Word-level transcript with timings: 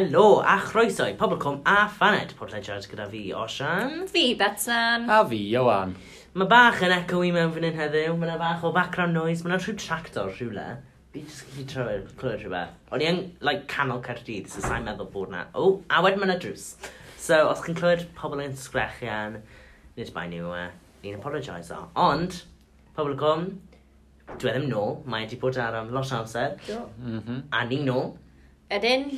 Helo, 0.00 0.40
a 0.40 0.56
chroeso 0.56 1.04
i 1.04 1.12
Pobl 1.12 1.36
Cwm 1.36 1.58
a 1.68 1.82
Phanet, 1.92 2.30
podlediad 2.38 2.86
gyda 2.88 3.04
fi, 3.10 3.18
Osian. 3.36 4.06
Fi, 4.08 4.22
Betsan. 4.32 5.02
A 5.12 5.18
fi, 5.28 5.40
Iwan. 5.52 5.90
Mae 6.32 6.48
bach 6.48 6.78
yn 6.86 6.94
echo 6.94 7.18
i 7.20 7.28
mewn 7.34 7.50
fan 7.52 7.66
hyn 7.66 7.76
heddiw, 7.76 8.14
mae 8.16 8.30
yna 8.30 8.38
bach 8.40 8.62
o 8.64 8.70
background 8.72 9.12
noise, 9.12 9.42
mae 9.44 9.50
yna 9.50 9.58
rhyw 9.60 9.74
tractor 9.82 10.30
rhywle. 10.30 10.64
Fi 11.12 11.24
jyst 11.26 11.50
gallu 11.50 11.66
trafod 11.68 12.14
clywed 12.22 12.40
rhywbeth. 12.46 12.70
O'n 12.88 13.04
i 13.04 13.08
yn, 13.10 13.20
like, 13.44 13.66
canol 13.68 14.00
Caerdydd, 14.06 14.48
so 14.48 14.62
sa'n 14.64 14.86
meddwl 14.86 15.10
bod 15.12 15.34
na. 15.34 15.42
O, 15.52 15.66
oh, 15.66 15.74
a 15.92 16.00
wedyn 16.06 16.22
mae 16.22 16.30
yna 16.30 16.38
drws. 16.40 16.64
So, 17.20 17.42
os 17.50 17.60
chi'n 17.66 17.76
clywed 17.76 18.06
pobl 18.16 18.40
yn 18.40 18.56
sgrechian, 18.56 19.36
nid 19.98 20.14
bai 20.16 20.24
nhw, 20.32 20.46
uh, 20.48 20.70
ni'n 21.02 21.18
e. 21.18 21.20
apologise 21.20 21.76
o. 21.76 21.82
Ond, 22.06 22.38
pobl 22.96 23.18
gwm, 23.20 23.50
dwi 24.32 24.48
e 24.48 24.56
ddim 24.56 24.70
nôl, 24.72 24.96
mae 25.04 25.28
wedi 25.28 25.36
bod 25.44 25.60
ar 25.60 25.76
am 25.82 25.92
lot 25.92 26.08
o 26.08 26.22
amser. 26.22 26.56
Do. 26.70 26.86
Mm 27.04 27.20
-hmm. 27.20 27.44
A 27.52 27.66
ni'n 27.68 27.84
nôl. 27.92 28.14
Ydyn, 28.70 29.10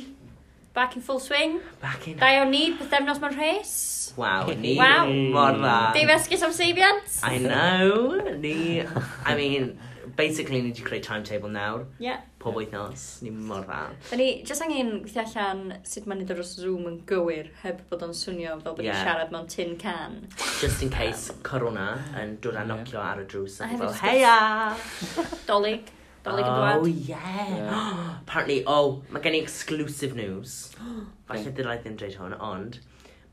Back 0.73 0.95
in 0.95 1.01
full 1.03 1.19
swing. 1.19 1.59
Back 1.81 2.07
in. 2.07 2.17
Dau 2.17 2.41
o 2.41 2.45
ni, 2.49 2.63
bythefnos 2.79 3.19
mewn 3.21 3.35
rhes. 3.37 3.73
Waw, 4.17 4.49
ni 4.57 4.75
Waw. 4.79 5.05
mor 5.33 5.53
dda. 5.59 5.75
Dim 5.93 6.09
esgus 6.09 6.41
am 6.41 6.51
seibiant. 6.51 7.19
I 7.23 7.37
know, 7.37 8.17
ni... 8.41 8.81
I 9.25 9.35
mean, 9.35 9.77
basically 10.15 10.61
ni 10.61 10.71
wedi 10.71 10.81
creu 10.85 11.01
timetable 11.01 11.49
nawr. 11.53 11.85
Ie. 12.01 12.07
Yeah. 12.07 12.21
Pob 12.41 12.57
wythnos, 12.57 13.21
ni 13.21 13.29
mor 13.29 13.61
dda. 13.69 13.79
Da 14.09 14.17
ni 14.17 14.27
jyst 14.49 14.65
angen 14.65 14.91
gweithio 15.05 15.23
allan 15.45 15.63
sut 15.85 16.09
mae'n 16.09 16.23
nid 16.25 16.33
o'r 16.33 16.41
Zoom 16.49 16.89
yn 16.89 16.97
gywir 17.09 17.51
heb 17.61 17.85
bod 17.93 18.01
o'n 18.09 18.17
swnio 18.17 18.57
fel 18.65 18.73
bod 18.73 18.81
ni'n 18.83 18.97
siarad 18.97 19.33
mewn 19.33 19.45
tin 19.53 19.77
can. 19.77 20.23
Just 20.59 20.81
in 20.81 20.89
case 20.93 21.29
corona 21.45 21.91
yn 22.21 22.39
dod 22.41 22.57
a 22.57 22.65
nocio 22.65 23.01
ar 23.01 23.21
y 23.21 23.29
drws. 23.29 23.61
A 23.61 23.69
A 23.69 23.75
hefyd 23.75 23.91
fel, 23.91 23.99
heia! 24.07 25.35
Dolig. 25.49 25.99
Dalig 26.23 26.47
yn 26.47 26.55
dweud. 26.55 26.81
Oh, 26.81 26.85
yeah. 26.85 27.47
yeah. 27.55 28.17
Apparently, 28.21 28.63
oh, 28.65 29.01
mae 29.11 29.23
gen 29.23 29.35
i 29.35 29.41
exclusive 29.43 30.15
news. 30.15 30.71
Falle 31.27 31.55
dylai 31.57 31.79
ddim 31.81 31.97
dweud 31.99 32.15
hwn, 32.19 32.35
ond 32.39 32.79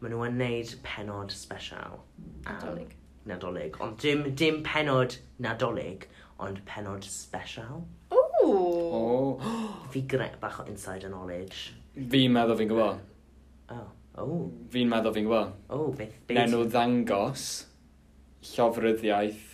maen 0.01 0.15
nhw 0.15 0.25
yn 0.27 0.41
neud 0.41 0.73
penod 0.87 1.35
special. 1.35 2.01
Nadolig. 2.49 2.97
Nadolig. 3.31 3.79
Ond 3.85 4.01
dim, 4.03 4.25
dim 4.35 4.63
penod 4.67 5.19
nadolig, 5.39 6.09
ond 6.43 6.63
penod 6.67 7.07
special. 7.07 7.85
Ooh. 8.11 8.51
Oh. 8.51 9.87
Fi 9.93 10.03
gre 10.11 10.31
bach 10.43 10.61
o 10.63 10.67
insider 10.71 11.13
knowledge. 11.13 11.77
Fi'n 11.95 12.35
meddwl 12.35 12.59
fi'n 12.59 12.71
gwybod. 12.71 13.03
Oh. 13.77 13.87
Oh. 14.19 14.43
Fi'n 14.73 14.91
meddwl 14.91 15.15
fi'n 15.15 15.29
gwybod. 15.29 15.55
Oh, 15.71 15.91
beth? 15.95 16.17
beth? 16.27 16.51
nhw 16.51 16.67
ddangos 16.73 17.47
llofryddiaeth 18.51 19.50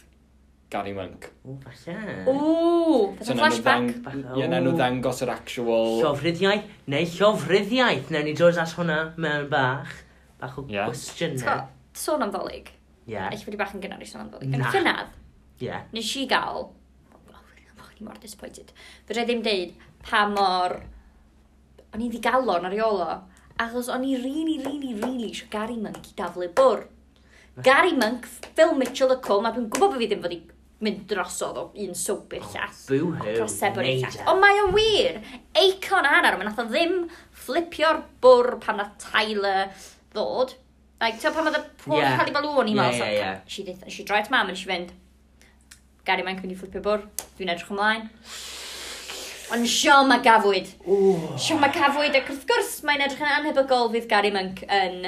Gary 0.71 0.93
Monk. 0.93 1.31
O, 1.45 1.57
falle. 1.63 2.25
O, 2.27 3.15
fatha 3.19 3.35
flashback. 3.39 3.91
Ie, 3.93 4.23
yeah, 4.41 4.49
nawn 4.51 4.65
nhw 4.67 4.73
ddangos 4.75 5.23
yr 5.23 5.31
actual... 5.37 6.01
Llofruddiaeth, 6.01 6.73
neu 6.91 7.07
llofruddiaeth. 7.13 8.11
Nawn 8.15 8.27
ni 8.27 8.35
dros 8.39 8.59
at 8.59 8.75
hwnna 8.75 8.97
mewn 9.23 9.47
bach. 9.53 9.93
Bach 10.41 10.57
o 10.59 10.65
yeah. 10.67 10.89
gwestiynau. 10.91 11.69
Sôn 11.97 12.27
am 12.27 12.35
ddolig. 12.35 12.73
Ie. 13.07 13.15
Yeah. 13.15 13.31
Eich 13.31 13.47
wedi 13.47 13.61
bach 13.61 13.77
yn 13.77 13.85
gynnar 13.85 14.03
i 14.03 14.09
sôn 14.11 14.25
am 14.25 14.33
ddolig. 14.33 14.51
Yn 14.51 14.67
llynedd, 14.75 15.15
Ie. 15.63 15.79
nes 15.95 16.11
i 16.19 16.27
gael... 16.35 16.67
Oh, 17.31 17.87
i 17.95 18.09
mor 18.09 18.19
disappointed. 18.21 18.75
Fydra 19.07 19.23
i 19.23 19.31
ddim 19.31 19.47
deud 19.47 19.79
pa 20.03 20.27
mor... 20.33 20.81
O'n 21.95 22.03
i 22.03 22.11
ddigalon 22.11 22.67
ar 22.67 22.75
iolo. 22.75 23.09
Achos 23.63 23.87
o'n 23.95 24.03
i 24.05 24.19
really, 24.19 24.59
really, 24.67 24.99
really 24.99 25.31
eisiau 25.31 25.47
Gary 25.55 25.79
Monk 25.79 26.11
i 26.11 26.19
daflu 26.19 26.51
bwr. 26.59 26.89
Gary 27.65 27.95
Monk, 27.97 28.27
Phil 28.59 28.75
Mitchell 28.77 29.15
y 29.15 29.21
cwm, 29.25 29.47
a 29.49 29.55
dwi'n 29.55 29.71
gwybod 29.71 29.95
bod 29.95 30.03
fi 30.03 30.11
ddim 30.11 30.27
fod 30.27 30.35
i 30.35 30.43
mynd 30.85 31.07
drosodd 31.09 31.57
o 31.57 31.65
un 31.87 31.95
soap 31.97 32.35
i'r 32.37 32.45
llall. 32.53 32.77
Bw 32.91 33.13
hw. 33.17 33.35
Proseb 33.39 33.79
o'r 33.81 33.89
llall. 33.89 34.19
Ond 34.33 34.43
mae 34.43 34.61
o'n 34.61 34.75
wir. 34.77 35.21
Eicon 35.57 36.09
Hanar, 36.09 36.37
mae 36.37 36.49
nath 36.49 36.61
o 36.61 36.67
ddim 36.69 36.99
flipio'r 37.47 38.03
bwr 38.25 38.59
pan 38.63 38.81
nath 38.83 38.97
Tyler 39.07 39.71
ddod. 40.13 40.57
Like, 41.01 41.21
ti'n 41.21 41.33
pan 41.37 41.49
oedd 41.49 41.59
y 41.59 41.63
pwr 41.81 42.03
yeah. 42.03 42.19
cael 42.19 42.33
ei 42.33 42.37
balwn 42.37 42.73
i 42.73 42.77
mawr. 42.77 42.93
Yeah, 42.97 43.15
yeah, 43.15 43.41
She, 43.49 43.65
did, 43.65 43.81
droi 44.09 44.21
at 44.21 44.31
mam 44.33 44.53
and 44.53 44.59
she 44.59 44.69
fynd, 44.69 44.93
Gary, 46.07 46.25
mae'n 46.27 46.43
mynd 46.43 46.53
i 46.53 46.59
flipio 46.61 46.85
bwr. 46.85 47.09
Dwi'n 47.39 47.53
edrych 47.55 47.73
ymlaen. 47.73 48.11
Ond 49.55 49.69
Sean 49.71 50.09
Magafwyd. 50.11 50.73
Sean 51.41 51.61
Magafwyd 51.63 52.17
ac 52.19 52.29
wrth 52.33 52.45
gwrs 52.49 52.81
mae'n 52.85 53.05
edrych 53.07 53.23
yn 53.23 53.33
anhebygol 53.33 53.93
fydd 53.95 54.09
Gary 54.11 54.33
Monk 54.35 54.65
yn 54.67 55.07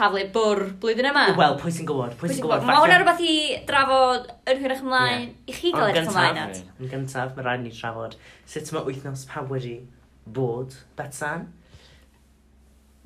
taflu 0.00 0.24
bwr 0.34 0.64
blwyddyn 0.80 1.10
yma. 1.10 1.24
Wel, 1.38 1.56
pwy 1.60 1.72
sy'n 1.76 1.88
gwybod? 1.88 2.16
Pwy 2.20 2.32
sy'n 2.32 2.44
gwybod? 2.44 2.66
Mae 2.66 2.80
hwnna 2.80 2.98
rhywbeth 3.00 3.22
i 3.22 3.36
drafod 3.68 4.28
yn 4.48 4.60
hwyrach 4.62 4.82
ymlaen. 4.84 5.24
Yeah. 5.28 5.48
I 5.52 5.56
chi 5.58 5.72
gael 5.76 5.90
edrych 5.92 6.10
ymlaen 6.10 6.40
at. 6.46 6.60
Yn 6.80 6.92
gyntaf, 6.92 7.34
mae 7.36 7.46
rhaid 7.46 7.64
ni 7.64 7.72
trafod 7.76 8.16
sut 8.48 8.72
mae 8.74 8.86
wythnos 8.88 9.26
pa 9.28 9.44
wedi 9.50 9.76
bod, 10.38 10.76
Betsan. 10.98 11.50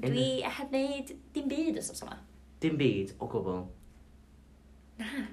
Dwi 0.05 0.29
heb 0.43 0.71
wneud 0.75 1.11
dim 1.35 1.51
byd 1.51 1.81
os 1.83 1.91
yma. 1.97 2.17
Dim 2.63 2.79
byd 2.81 3.15
o 3.23 3.29
gwbl. 3.31 3.65
Na. 5.01 5.27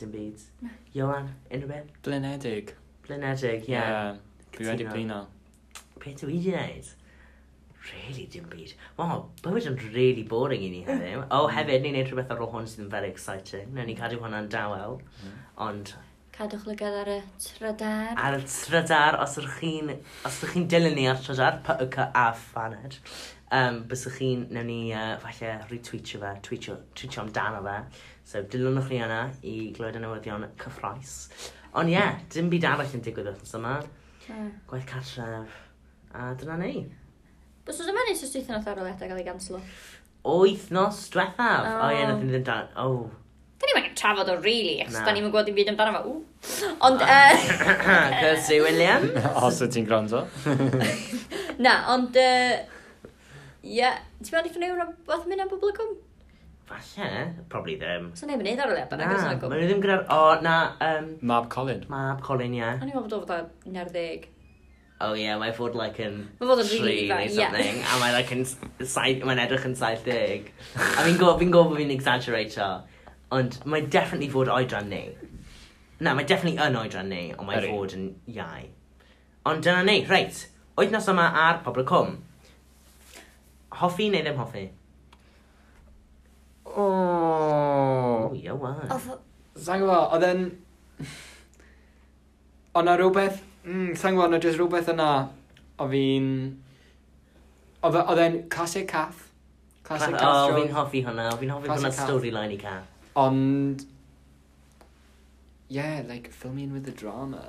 Dim 0.00 0.12
byd. 0.12 0.48
Na. 0.64 0.72
Ioan, 0.96 1.30
unrhyw 1.48 1.70
beth? 1.70 1.92
Blinedig. 2.04 2.74
Blinedig, 3.06 3.68
ie. 3.68 3.78
Ie. 3.78 4.42
Dwi 4.56 4.68
wedi 4.68 4.88
blino. 4.88 5.22
Beth 5.96 6.20
dwi 6.20 6.32
wedi 6.32 6.42
gwneud? 6.50 6.92
really 7.90 8.26
dim 8.26 8.46
byd. 8.50 8.74
Wow, 8.98 9.26
bywyd 9.42 9.66
yn 9.70 9.76
really 9.94 10.22
boring 10.28 10.62
i 10.62 10.70
ni 10.70 10.80
mm. 10.84 10.88
heddiw. 10.88 11.24
O, 11.26 11.42
oh, 11.42 11.50
hefyd, 11.52 11.82
ni'n 11.84 11.96
neud 11.98 12.08
rhywbeth 12.10 12.32
ar 12.34 12.42
ôl 12.44 12.50
hwn 12.52 12.70
sydd 12.70 12.86
yn 12.86 12.90
very 12.92 13.10
exciting. 13.12 13.68
Nw'n 13.74 13.90
ni 13.90 13.96
cadw 13.98 14.20
hwnna'n 14.22 14.50
dawel, 14.52 14.98
mm. 15.22 15.36
ond... 15.66 15.94
Cadwch 16.32 16.64
lygad 16.64 16.94
ar 17.02 17.10
y 17.12 17.18
trydar. 17.44 18.14
Ar 18.16 18.38
y 18.38 18.42
trydar, 18.48 19.18
os 19.22 19.36
ydych 19.40 19.58
chi'n... 19.60 19.92
Os 20.28 20.38
ydych 20.40 20.54
chi'n 20.56 20.68
dilyn 20.72 20.96
ni 20.96 21.08
ar 21.10 21.20
trydar, 21.20 21.58
PYC 21.66 21.98
a 22.06 22.26
Faned, 22.38 22.98
um, 23.58 23.82
bys 23.90 24.06
ydych 24.06 24.20
chi'n... 24.20 24.46
Newn 24.54 24.70
ni, 24.70 24.78
uh, 24.96 25.16
falle, 25.24 25.56
retweetio 25.72 26.22
fe, 26.22 26.32
tweetio, 26.46 26.78
tweetio 26.98 27.26
amdano 27.26 27.60
fe. 27.66 27.76
So, 28.28 28.44
dilynwch 28.54 28.88
ni 28.92 29.02
yna 29.04 29.20
i 29.42 29.56
glywed 29.76 29.98
y 29.98 30.04
newyddion 30.06 30.48
cyffroes. 30.62 31.18
Ond 31.76 31.90
ie, 31.90 31.98
yeah, 31.98 32.16
dim 32.32 32.48
byd 32.52 32.68
arall 32.68 32.96
yn 32.96 33.04
digwydd 33.04 33.32
wrth 33.32 33.54
yma. 33.58 33.76
Yeah. 34.28 34.50
Gwaith 34.70 34.88
cartref. 34.88 35.60
A 36.12 36.32
dyna 36.38 36.58
ni. 36.60 36.74
Bys 37.62 37.78
oes 37.78 37.90
yma 37.92 38.02
nes 38.08 38.22
oes 38.26 38.32
dwi'n 38.34 38.56
oedd 38.56 38.68
aroliadau 38.72 39.06
gael 39.10 39.18
ei 39.20 39.26
ganslo? 39.26 39.58
Wythnos 40.26 41.04
diwethaf. 41.14 41.66
O, 41.70 41.90
ie, 41.94 42.00
nath 42.08 42.22
ni 42.24 42.32
ddim 42.32 42.46
dan... 42.48 42.72
O. 42.82 43.04
Da 43.62 43.68
ni'n 43.68 43.76
mynd 43.78 43.92
trafod 44.00 44.32
o, 44.32 44.34
really, 44.42 44.80
achos 44.82 44.96
Na. 44.96 45.04
da 45.06 45.14
ni'n 45.14 45.28
gwybod 45.28 45.46
dim 45.46 45.54
byd 45.60 45.70
amdano 45.70 45.92
fo. 45.94 46.16
Ww. 46.16 46.72
Ond, 46.88 47.04
yy... 47.06 47.44
Cysi 48.24 48.58
William. 48.64 49.06
Os 49.46 49.62
y 49.62 49.70
ti'n 49.70 49.86
gwrando. 49.86 50.24
Na, 51.64 51.76
ond, 51.94 52.18
yy... 52.18 52.58
Ie, 53.62 53.94
ti'n 54.18 54.34
meddwl 54.34 54.50
i 54.50 54.54
ffynnu 54.56 54.72
rhywbeth 54.74 55.30
mynd 55.30 55.46
am 55.46 55.54
bobl 55.54 55.70
y 55.70 55.78
cwm? 55.78 55.96
Falle, 56.66 57.14
probably 57.52 57.78
ddim. 57.78 58.10
So 58.18 58.26
neb 58.26 58.42
yn 58.42 58.50
neud 58.50 58.66
ar 58.66 58.74
y 58.74 58.80
leba, 58.80 58.98
na 58.98 59.06
gyda'n 59.06 59.38
gwybod. 59.38 59.54
Mae'n 59.54 59.70
ddim 59.70 59.86
gyda'r... 59.86 60.06
O, 60.10 60.20
na... 60.42 60.58
Um, 60.82 61.12
Mab 61.30 61.46
Colin. 61.54 61.86
Mab 61.92 62.26
Colin, 62.26 62.58
ie. 62.58 62.66
O'n 62.74 62.90
i'n 62.90 62.96
meddwl 62.96 63.06
bod 63.06 63.18
o 63.20 63.22
fod 63.22 63.38
o 63.38 64.40
oh 65.04 65.12
yeah, 65.18 65.36
mae 65.40 65.52
fod 65.56 65.74
like 65.78 65.98
yn 66.04 66.16
Mae 66.40 66.48
fod 66.50 66.62
yn 66.62 66.68
rili 66.70 66.92
neu 66.92 67.04
ifanc, 67.06 67.28
ie. 67.30 67.34
something, 67.36 67.80
a 67.82 67.98
mae 68.02 68.12
like 68.16 68.32
yn, 68.36 68.44
sai- 68.94 69.18
mae'n 69.26 69.40
edrych 69.44 69.66
yn 69.68 69.76
70. 69.78 70.50
A 70.76 71.04
fi'n 71.06 71.18
gwybod, 71.20 71.38
fi'n 71.42 71.52
gwybod 71.54 71.72
bod 71.72 71.80
fi'n 71.82 71.92
exaggeratio, 71.96 72.68
ond 73.34 73.58
mae 73.66 73.84
definitely 73.96 74.30
fod 74.32 74.50
oedran 74.52 74.88
ni. 74.92 75.02
Na, 76.02 76.14
mae 76.18 76.26
definitely 76.26 76.58
yn 76.64 76.78
oedran 76.80 77.10
ni, 77.12 77.22
ond 77.36 77.46
mae 77.48 77.60
Ydi. 77.62 77.70
fod 77.74 77.96
yn 77.98 78.08
iau. 78.34 78.68
Ond 79.50 79.64
dyna 79.66 79.82
ni, 79.86 79.98
reit, 80.10 80.44
wythnos 80.78 81.08
yma 81.12 81.28
ar 81.46 81.60
Pobl 81.66 81.82
y 81.82 81.88
Cwm. 81.88 82.16
Hoffi 83.82 84.08
neu 84.12 84.22
ddim 84.26 84.38
hoffi? 84.42 84.66
O, 86.72 86.88
Oh, 88.22 88.32
yeah, 88.38 88.54
Oedd 88.56 89.08
Sa'n 89.62 89.82
gwybod, 89.82 90.14
oedd 90.16 90.24
yn... 90.28 90.44
Oedd 92.72 92.86
na 92.88 92.94
rhywbeth 92.96 93.40
Mm, 93.62 93.92
sa'n 93.98 94.16
gwybod, 94.16 94.32
no, 94.32 94.40
jyst 94.42 94.58
rhywbeth 94.58 94.90
yna, 94.92 95.10
o 95.78 95.86
fi'n... 95.90 96.28
Oedd 97.86 98.22
e'n 98.22 98.40
Classic 98.50 98.86
Cath. 98.90 99.28
Classic 99.86 100.14
Cath. 100.16 100.50
O, 100.50 100.58
fi'n 100.58 100.74
hoffi 100.74 101.04
hwnna, 101.06 101.30
fi'n 101.38 101.54
hoffi 101.54 101.70
hwnna 101.70 101.92
storyline 101.94 102.56
i 102.56 102.58
Cath. 102.60 103.08
Ond... 103.22 103.86
Yeah, 105.72 106.02
like, 106.08 106.28
filming 106.30 106.72
with 106.74 106.84
the 106.84 106.92
drama. 106.92 107.40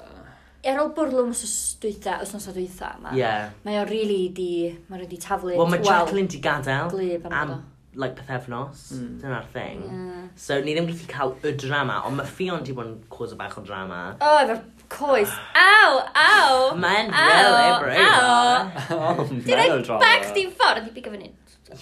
Er 0.63 0.79
ôl 0.79 0.93
bwrlwm 0.95 1.33
os 1.33 1.43
dwytha, 1.83 2.21
os 2.23 2.31
nos 2.31 2.47
o 2.47 2.53
dwytha 2.55 2.93
yma, 2.95 3.11
yeah. 3.19 3.49
mae 3.65 3.81
o'n 3.81 3.89
rili 3.89 4.05
really 4.05 4.29
di, 4.37 4.51
mae 4.87 5.01
o'n 5.03 5.09
di 5.11 5.19
taflu... 5.19 5.57
Wel, 5.57 5.67
mae 5.73 5.83
Jacqueline 5.83 6.31
di 6.31 6.39
gadael. 6.39 6.87
Glib 6.93 7.25
am, 7.27 7.35
am 7.41 7.55
like, 7.95 8.15
pethefnos. 8.15 8.91
Mm. 8.93 9.21
Dyna'r 9.21 9.47
thing. 9.53 9.83
Yeah. 9.83 10.27
So, 10.35 10.59
ni 10.61 10.75
ddim 10.75 10.87
gallu 10.89 11.07
cael 11.11 11.35
y 11.43 11.53
drama, 11.59 11.99
ond 12.07 12.17
mae 12.19 12.29
Fion 12.29 12.65
di 12.65 12.75
bod 12.75 12.89
yn 12.89 12.95
cwrs 13.13 13.35
o 13.35 13.39
bach 13.39 13.57
o 13.59 13.63
drama. 13.65 14.01
O, 14.19 14.29
oh, 14.29 14.39
efo 14.43 14.57
coes. 14.93 15.33
Aw, 15.59 15.99
aw! 16.23 16.57
Mae'n 16.79 17.13
fel 17.13 17.59
ebro. 17.61 17.93
Aw! 18.07 19.23
Dwi'n 19.29 19.61
rhaid 19.61 19.93
bag 20.03 20.27
chdi'n 20.31 20.53
ffordd 20.57 20.89
i 20.89 20.95
bigo 20.95 21.13
fan 21.13 21.25
hyn. 21.27 21.37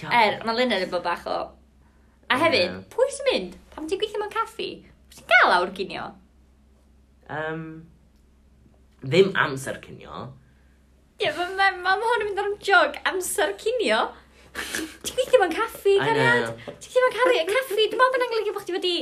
Er, 0.07 0.39
mae 0.47 0.57
Lynn 0.57 0.75
yn 0.77 0.87
bod 0.91 1.05
bach 1.07 1.27
o... 1.27 1.39
A 2.31 2.37
hefyd, 2.39 2.61
yeah. 2.63 2.81
pwy 2.93 3.09
sy'n 3.11 3.27
mynd? 3.27 3.55
Pam 3.73 3.87
ti'n 3.91 3.99
gweithio 3.99 4.21
mewn 4.21 4.31
caffi? 4.31 4.69
Pwy 5.11 5.19
sy'n 5.19 5.31
gael 5.31 5.55
awr 5.57 5.73
cynio? 5.75 6.05
Um, 7.31 7.65
ddim 9.03 9.33
amser 9.39 9.81
cynio. 9.83 10.29
Ie, 11.19 11.27
yeah, 11.27 11.35
mae 11.37 11.51
ma, 11.57 11.67
ma, 11.83 11.97
ma 11.99 12.11
hwn 12.13 12.23
yn 12.23 12.29
mynd 12.29 12.39
ar 12.41 12.47
am 12.49 12.55
jog 12.63 12.95
amser 13.11 13.51
cynio. 13.59 14.05
Ti'n 14.51 15.15
gweithio 15.15 15.39
mewn 15.41 15.53
caffi, 15.55 15.95
I 15.97 16.05
cariad? 16.05 16.45
know. 16.45 16.75
Ti'n 16.83 16.91
gweithio 16.91 17.03
mewn 17.07 17.17
cari- 17.17 17.43
caffi? 17.51 17.87
Dwi'n 17.91 17.99
meddwl 18.01 18.13
bod 18.13 18.19
yn 18.19 18.25
anglygu 18.27 18.53
bod 18.57 18.65
chdi 18.67 18.75
wedi 18.77 18.95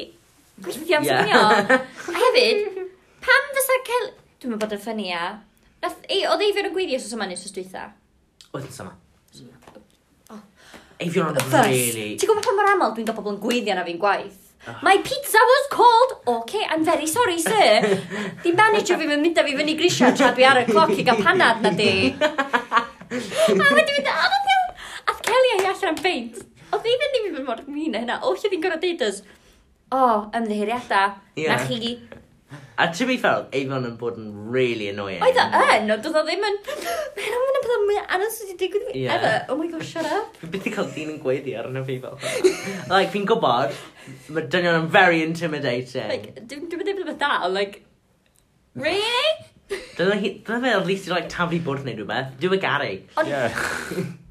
gweithio 0.66 0.98
am 1.00 1.08
Yeah. 1.08 1.22
swnio. 1.26 1.44
A 2.16 2.18
hefyd, 2.24 2.82
pam 3.26 3.50
fysa 3.58 3.78
cael... 3.92 4.10
Dwi'n 4.40 4.54
meddwl 4.54 4.64
bod 4.66 4.76
yn 4.78 4.84
ffynnu 4.86 5.08
a... 5.18 5.24
Nath, 5.84 6.02
ei, 6.12 6.22
oedd 6.28 6.44
Eifion 6.44 6.68
yn 6.70 6.76
gweithio 6.76 7.00
sos 7.00 7.16
yma 7.18 7.28
nes 7.32 7.42
sos 7.46 7.56
dwytha. 7.56 7.86
Oedd 8.54 8.68
yn 8.68 8.76
sama. 8.76 8.94
Eifion 11.00 11.32
yn 11.32 11.40
Fys, 11.40 11.66
really... 11.72 12.08
ti'n 12.20 12.28
gwybod 12.28 12.44
pa 12.44 12.54
mor 12.58 12.68
aml 12.74 12.94
dwi'n 12.98 13.08
gael 13.08 13.16
pobl 13.16 13.32
yn 13.32 13.42
gweithio 13.44 13.76
na 13.78 13.86
fi'n 13.88 14.00
gwaith? 14.02 14.38
My 14.84 14.98
pizza 15.00 15.40
was 15.50 15.68
cold! 15.72 16.18
Okay, 16.28 16.66
I'm 16.68 16.84
very 16.84 17.08
sorry, 17.08 17.38
sir. 17.40 17.80
Di 18.44 18.52
manager 18.52 19.00
fi 19.00 19.08
yn 19.08 19.24
mynd 19.24 19.40
â 19.40 19.46
fi 19.48 19.54
fyny 19.56 19.78
grisiau 19.80 20.12
tra 20.20 20.34
dwi 20.36 20.44
ar 20.50 20.60
y 20.60 20.66
cloc 20.68 20.92
i 21.00 21.06
gael 21.08 21.24
panad 21.24 21.64
na 21.64 21.72
di. 21.72 21.94
A 22.20 23.70
wedi 23.74 23.96
mynd, 23.96 24.10
a 24.12 24.28
delio 25.30 25.58
hi 25.60 25.68
allan 25.72 25.94
am 25.94 26.00
beint. 26.04 26.40
Oedd 26.70 26.86
ni 26.86 26.94
i 26.94 27.10
yn 27.10 27.34
mynd 27.34 27.46
mor 27.48 27.66
mean 27.68 27.98
a 27.98 28.04
hynna. 28.04 28.22
O 28.26 28.36
lle 28.36 28.54
fi'n 28.54 28.64
gorau 28.64 28.82
deud 28.82 29.06
ys, 29.08 29.22
o, 29.90 30.02
ymddeheiriadau, 30.38 31.20
yeah. 31.40 31.56
na 31.56 31.66
chi. 31.66 31.98
A 32.80 32.88
to 32.94 33.06
be 33.06 33.18
fair, 33.18 33.46
Avon 33.54 33.86
yn 33.86 33.98
bod 34.00 34.16
yn 34.18 34.30
really 34.54 34.88
annoying. 34.90 35.20
Oedd 35.26 35.38
o 35.38 35.44
yn, 35.76 35.90
ond 35.94 36.06
oedd 36.08 36.16
o 36.16 36.22
ddim 36.26 36.46
yn... 36.48 36.56
Mae'n 37.18 37.36
am 37.36 37.44
yna 37.50 37.62
pethau 37.66 37.82
mwy 37.84 37.98
anos 38.16 38.38
wedi 38.42 38.56
digwydd 38.62 38.88
fi 38.88 39.04
yeah. 39.04 39.18
ever. 39.18 39.34
Oh 39.52 39.58
my 39.60 39.68
gosh, 39.70 39.92
shut 39.92 40.08
up. 40.08 40.40
Fi 40.40 40.50
byth 40.56 40.70
i 40.70 40.74
cael 40.74 40.88
dyn 40.96 41.12
yn 41.14 41.20
gweiddi 41.26 41.54
ar 41.60 41.68
yna 41.70 41.84
fi 41.86 42.00
fel 42.02 42.16
Like, 42.90 43.12
fi'n 43.14 43.28
gwybod, 43.30 43.76
mae 44.32 44.48
dynion 44.56 44.80
yn 44.80 44.90
very 44.96 45.22
intimidating. 45.26 46.10
Like, 46.10 46.32
dwi'n 46.40 46.66
meddwl 46.72 47.06
beth 47.12 47.22
da, 47.22 47.36
ond 47.50 47.58
like... 47.60 47.84
Really? 48.80 49.36
Dyna 50.00 50.16
fe 50.64 50.72
at 50.72 50.88
least 50.88 51.10
i 51.10 51.14
like 51.14 51.30
taflu 51.30 51.60
bwrdd 51.66 51.86
neu 51.86 52.00
rhywbeth. 52.00 52.34
Dwi'n 52.42 52.64
garu. 52.64 52.94
Ond... 53.20 53.30
Yeah. 53.30 53.62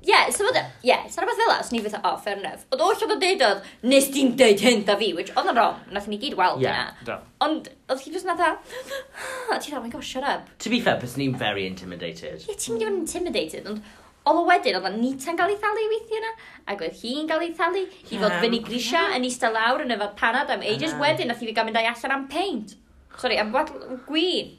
Ie, 0.09 0.33
so 0.33 0.47
fod... 0.47 0.57
Ie, 0.87 0.97
so 1.13 1.21
rhywbeth 1.21 1.37
fel 1.43 1.53
as 1.53 1.71
ni 1.73 1.83
fatha, 1.85 2.01
oh, 2.09 2.17
fair 2.25 2.39
enough. 2.39 2.65
Oedd 2.73 2.81
oll 2.85 3.03
oedd 3.05 3.13
o 3.13 3.19
deud 3.21 3.43
oedd, 3.45 3.67
nes 3.85 4.09
ti'n 4.15 4.33
deud 4.41 4.63
hyn 4.65 4.85
da 4.89 4.97
fi, 5.01 5.11
which 5.17 5.33
oedd 5.35 5.51
yn 5.53 5.59
wrong, 5.59 5.83
nath 5.93 6.09
ni 6.09 6.17
gyd 6.23 6.37
weld 6.39 6.65
yeah, 6.65 6.95
hynna. 7.03 7.19
Ond 7.45 7.69
oedd 7.93 8.05
hi 8.05 8.13
jyst 8.15 8.29
na 8.29 8.37
dda, 8.39 8.55
ah, 8.57 9.59
ti'n 9.59 9.69
dda, 9.69 9.81
oh 9.81 9.85
my 9.85 9.93
gosh, 9.93 10.15
shut 10.15 10.25
up. 10.25 10.49
To 10.65 10.73
be 10.73 10.81
fair, 10.85 10.97
bys 11.03 11.19
ni'n 11.21 11.37
very 11.37 11.67
intimidated. 11.69 12.47
Ie, 12.47 12.57
ti'n 12.57 12.79
mynd 12.79 13.03
intimidated, 13.03 13.69
ond 13.69 13.85
oedd 14.29 14.41
o 14.41 14.47
wedyn, 14.49 14.79
oedd 14.81 14.89
o 14.89 14.95
nita'n 14.95 15.37
cael 15.37 15.53
ei 15.53 15.61
thalu 15.61 15.85
weithio 15.93 16.23
yna, 16.23 16.33
ac 16.73 16.87
oedd 16.87 16.97
hi'n 17.03 17.29
cael 17.29 17.45
ei 17.45 17.53
thalu, 17.61 17.85
i 17.85 18.15
fod 18.15 18.25
fod 18.25 18.39
fyny 18.47 18.63
grisia 18.65 19.05
yn 19.17 19.29
eista 19.29 19.53
lawr 19.53 19.85
yn 19.85 19.93
efo 19.99 20.09
panad 20.17 20.55
am 20.57 20.65
ages 20.65 20.95
yeah. 20.95 21.05
wedyn, 21.05 21.29
nath 21.29 21.45
i 21.45 21.51
fi 21.51 21.57
gael 21.57 21.69
mynd 21.69 21.83
allan 21.83 22.17
am 22.17 22.27
paint. 22.33 22.79
Sorry, 23.19 23.37
am 23.41 23.53
bwad 23.53 23.75
gwyn. 24.09 24.57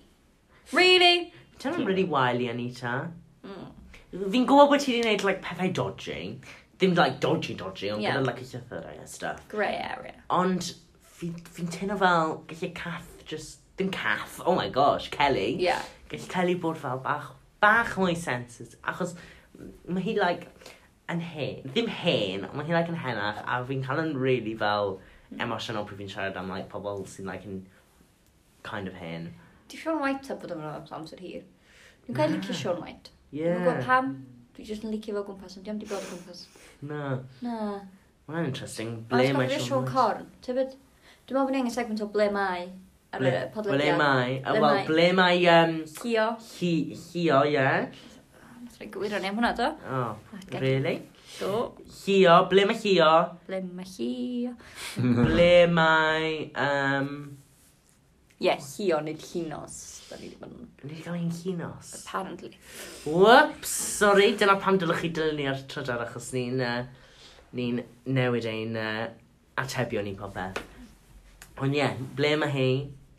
Really? 0.77 1.31
Ti'n 1.57 1.81
really 1.85 2.05
wily, 2.05 2.49
Anita? 2.53 3.09
Mm. 3.41 3.78
Fi'n 4.11 4.47
gwybod 4.49 4.71
bod 4.71 4.83
ti 4.83 4.93
wedi 4.95 5.03
gwneud 5.03 5.25
like, 5.27 5.41
pethau 5.45 5.71
dodgy. 5.73 6.39
Ddim 6.79 6.95
like 6.97 7.19
dodgy 7.19 7.53
dodgy, 7.53 7.91
ond 7.93 8.01
yeah. 8.01 8.15
gyda 8.15 8.25
like, 8.25 8.41
y 8.41 8.47
llythyrau 8.49 9.03
a 9.03 9.07
stuff. 9.07 9.47
Grey 9.51 9.75
area. 9.75 10.15
Ond 10.33 10.71
fi'n 11.19 11.35
fi, 11.47 11.67
teimlo 11.77 11.99
fel 12.03 12.37
gallu 12.51 12.73
cath 12.75 13.09
just... 13.25 13.59
Dim 13.79 13.91
cath, 13.95 14.41
oh 14.45 14.53
my 14.55 14.67
gosh, 14.67 15.09
Kelly. 15.09 15.55
Yeah. 15.55 15.81
Gallu 16.09 16.27
Kelly 16.27 16.55
bod 16.55 16.77
fel 16.77 16.97
bach, 16.99 17.29
bach 17.61 17.93
mwy 17.95 18.17
senses. 18.17 18.75
Achos 18.83 19.13
mae 19.87 20.03
hi 20.03 20.15
like 20.19 20.49
yn 21.09 21.21
hen, 21.23 21.69
ddim 21.71 21.87
hen, 21.87 22.43
ond 22.49 22.57
mae 22.59 22.67
hi 22.67 22.75
like 22.75 22.91
yn 22.91 22.99
henach 22.99 23.39
a 23.45 23.61
fi'n 23.69 23.85
cael 23.85 24.01
yn 24.03 24.11
really 24.19 24.55
fel 24.59 24.97
emosiynol 25.45 25.87
pryd 25.87 26.01
fi'n 26.01 26.11
siarad 26.11 26.41
am 26.41 26.51
like 26.51 26.67
pobl 26.73 27.05
sy'n 27.07 27.29
like 27.31 27.47
yn 27.47 27.61
kind 28.67 28.91
of 28.91 28.99
hen. 28.99 29.31
Di 29.71 29.79
Sean 29.79 30.01
White 30.03 30.29
a 30.33 30.37
bod 30.41 30.51
yn 30.57 30.65
rhan 30.65 30.91
amser 30.99 31.23
hir? 31.23 31.47
Dwi'n 32.03 32.19
cael 32.19 32.35
licio 32.35 32.59
Sean 32.63 32.83
White. 32.83 33.13
Yeah. 33.31 33.55
Dwi'n 33.55 33.63
gwybod 33.65 33.85
pam. 33.85 34.11
Dwi 34.57 34.65
jyst 34.67 34.83
yn 34.87 34.93
licio 34.93 35.15
fo 35.15 35.23
gwmpas, 35.29 35.55
ond 35.59 35.65
diam 35.67 35.79
di 35.79 35.87
bod 35.89 36.03
o 36.03 36.11
gwmpas. 36.11 36.43
Na. 36.89 37.01
Na. 37.45 37.79
Mae'n 38.29 38.49
interesting. 38.51 38.99
Ble 39.09 39.31
mae 39.37 39.49
Sean 39.49 39.59
Corn? 39.59 39.65
Sean 39.67 39.89
Corn, 39.89 40.29
Tybed? 40.45 40.75
Dwi'n 41.29 41.37
meddwl 41.37 41.49
bod 41.49 41.55
ni'n 41.57 41.73
segment 41.73 42.01
o 42.01 42.09
ble 42.13 42.29
mai 42.33 42.69
ar 43.13 43.25
y 43.25 43.31
podlediad. 43.53 43.77
Ble 43.77 43.97
mae? 44.01 44.35
Wel, 44.45 44.81
ble 44.89 45.07
mae... 45.17 45.39
Um, 45.53 45.75
Hio. 46.01 46.25
Hi, 46.59 46.71
hio, 47.13 47.39
ie. 47.49 47.69
Mae'n 48.79 48.91
gwirio 48.93 49.17
o'n 49.19 49.25
am 49.29 49.39
hwnna, 49.39 49.53
do? 49.57 49.69
Oh, 49.91 50.35
really? 50.55 50.95
Do. 51.39 51.53
Hio, 52.03 52.35
ble 52.51 52.65
mae 52.69 52.77
hio? 52.81 53.11
Ble 53.47 53.61
mae 53.65 53.89
hio? 53.95 54.53
ble 54.97 55.51
mae... 55.73 56.33
Um, 56.65 57.11
Ie, 58.39 58.47
yeah, 58.47 58.59
hio, 58.63 59.01
nid 59.03 59.19
chinos. 59.19 59.73
Da 60.07 60.15
ni 60.15 60.29
wedi 60.31 60.45
yn... 60.47 60.67
Ni 60.83 60.93
wedi 60.93 61.01
cael 61.03 61.17
ein 61.17 61.31
chinos. 61.35 61.89
Apparently. 61.99 62.53
Whoops, 63.03 63.73
sorry, 63.99 64.29
dyna 64.39 64.55
pam 64.63 64.79
dylwch 64.79 65.01
chi 65.03 65.09
dylun 65.17 65.35
ni 65.35 65.47
ar 65.51 65.59
trydar 65.71 66.05
achos 66.05 66.29
ni'n 66.35 66.63
uh, 66.63 66.77
ni 67.59 67.65
newid 68.07 68.47
ein 68.47 68.79
uh, 68.79 69.09
atebion 69.59 70.07
i 70.07 70.15
popeth. 70.21 70.63
Ond 71.59 71.75
ie, 71.75 71.81
yeah, 71.81 71.99
ble 72.15 72.31
mae 72.39 72.55
hi? 72.55 72.69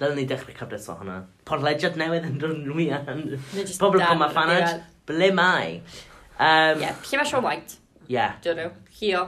Dylen 0.00 0.16
ni 0.16 0.24
dechrau 0.24 0.56
cyfres 0.56 0.88
o 0.88 0.96
hwnna. 0.96 1.18
Porlediad 1.44 2.00
newydd 2.00 2.24
yn 2.30 2.40
rhan 2.40 2.64
mwy 2.70 2.88
am 2.96 3.20
pobl 3.76 4.00
pan 4.00 4.24
ffanad, 4.24 4.32
fanad. 4.38 4.84
Ble 5.10 5.28
mae? 5.36 5.74
Um, 6.40 6.80
yeah, 6.80 6.96
lle 7.04 7.20
mae 7.20 7.28
Sean 7.28 7.44
White? 7.44 7.76
Yeah. 8.08 8.40
Dyna. 8.40 8.70
Hio. 8.96 9.26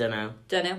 Dyna. 0.00 0.30
Dyna. 0.48 0.78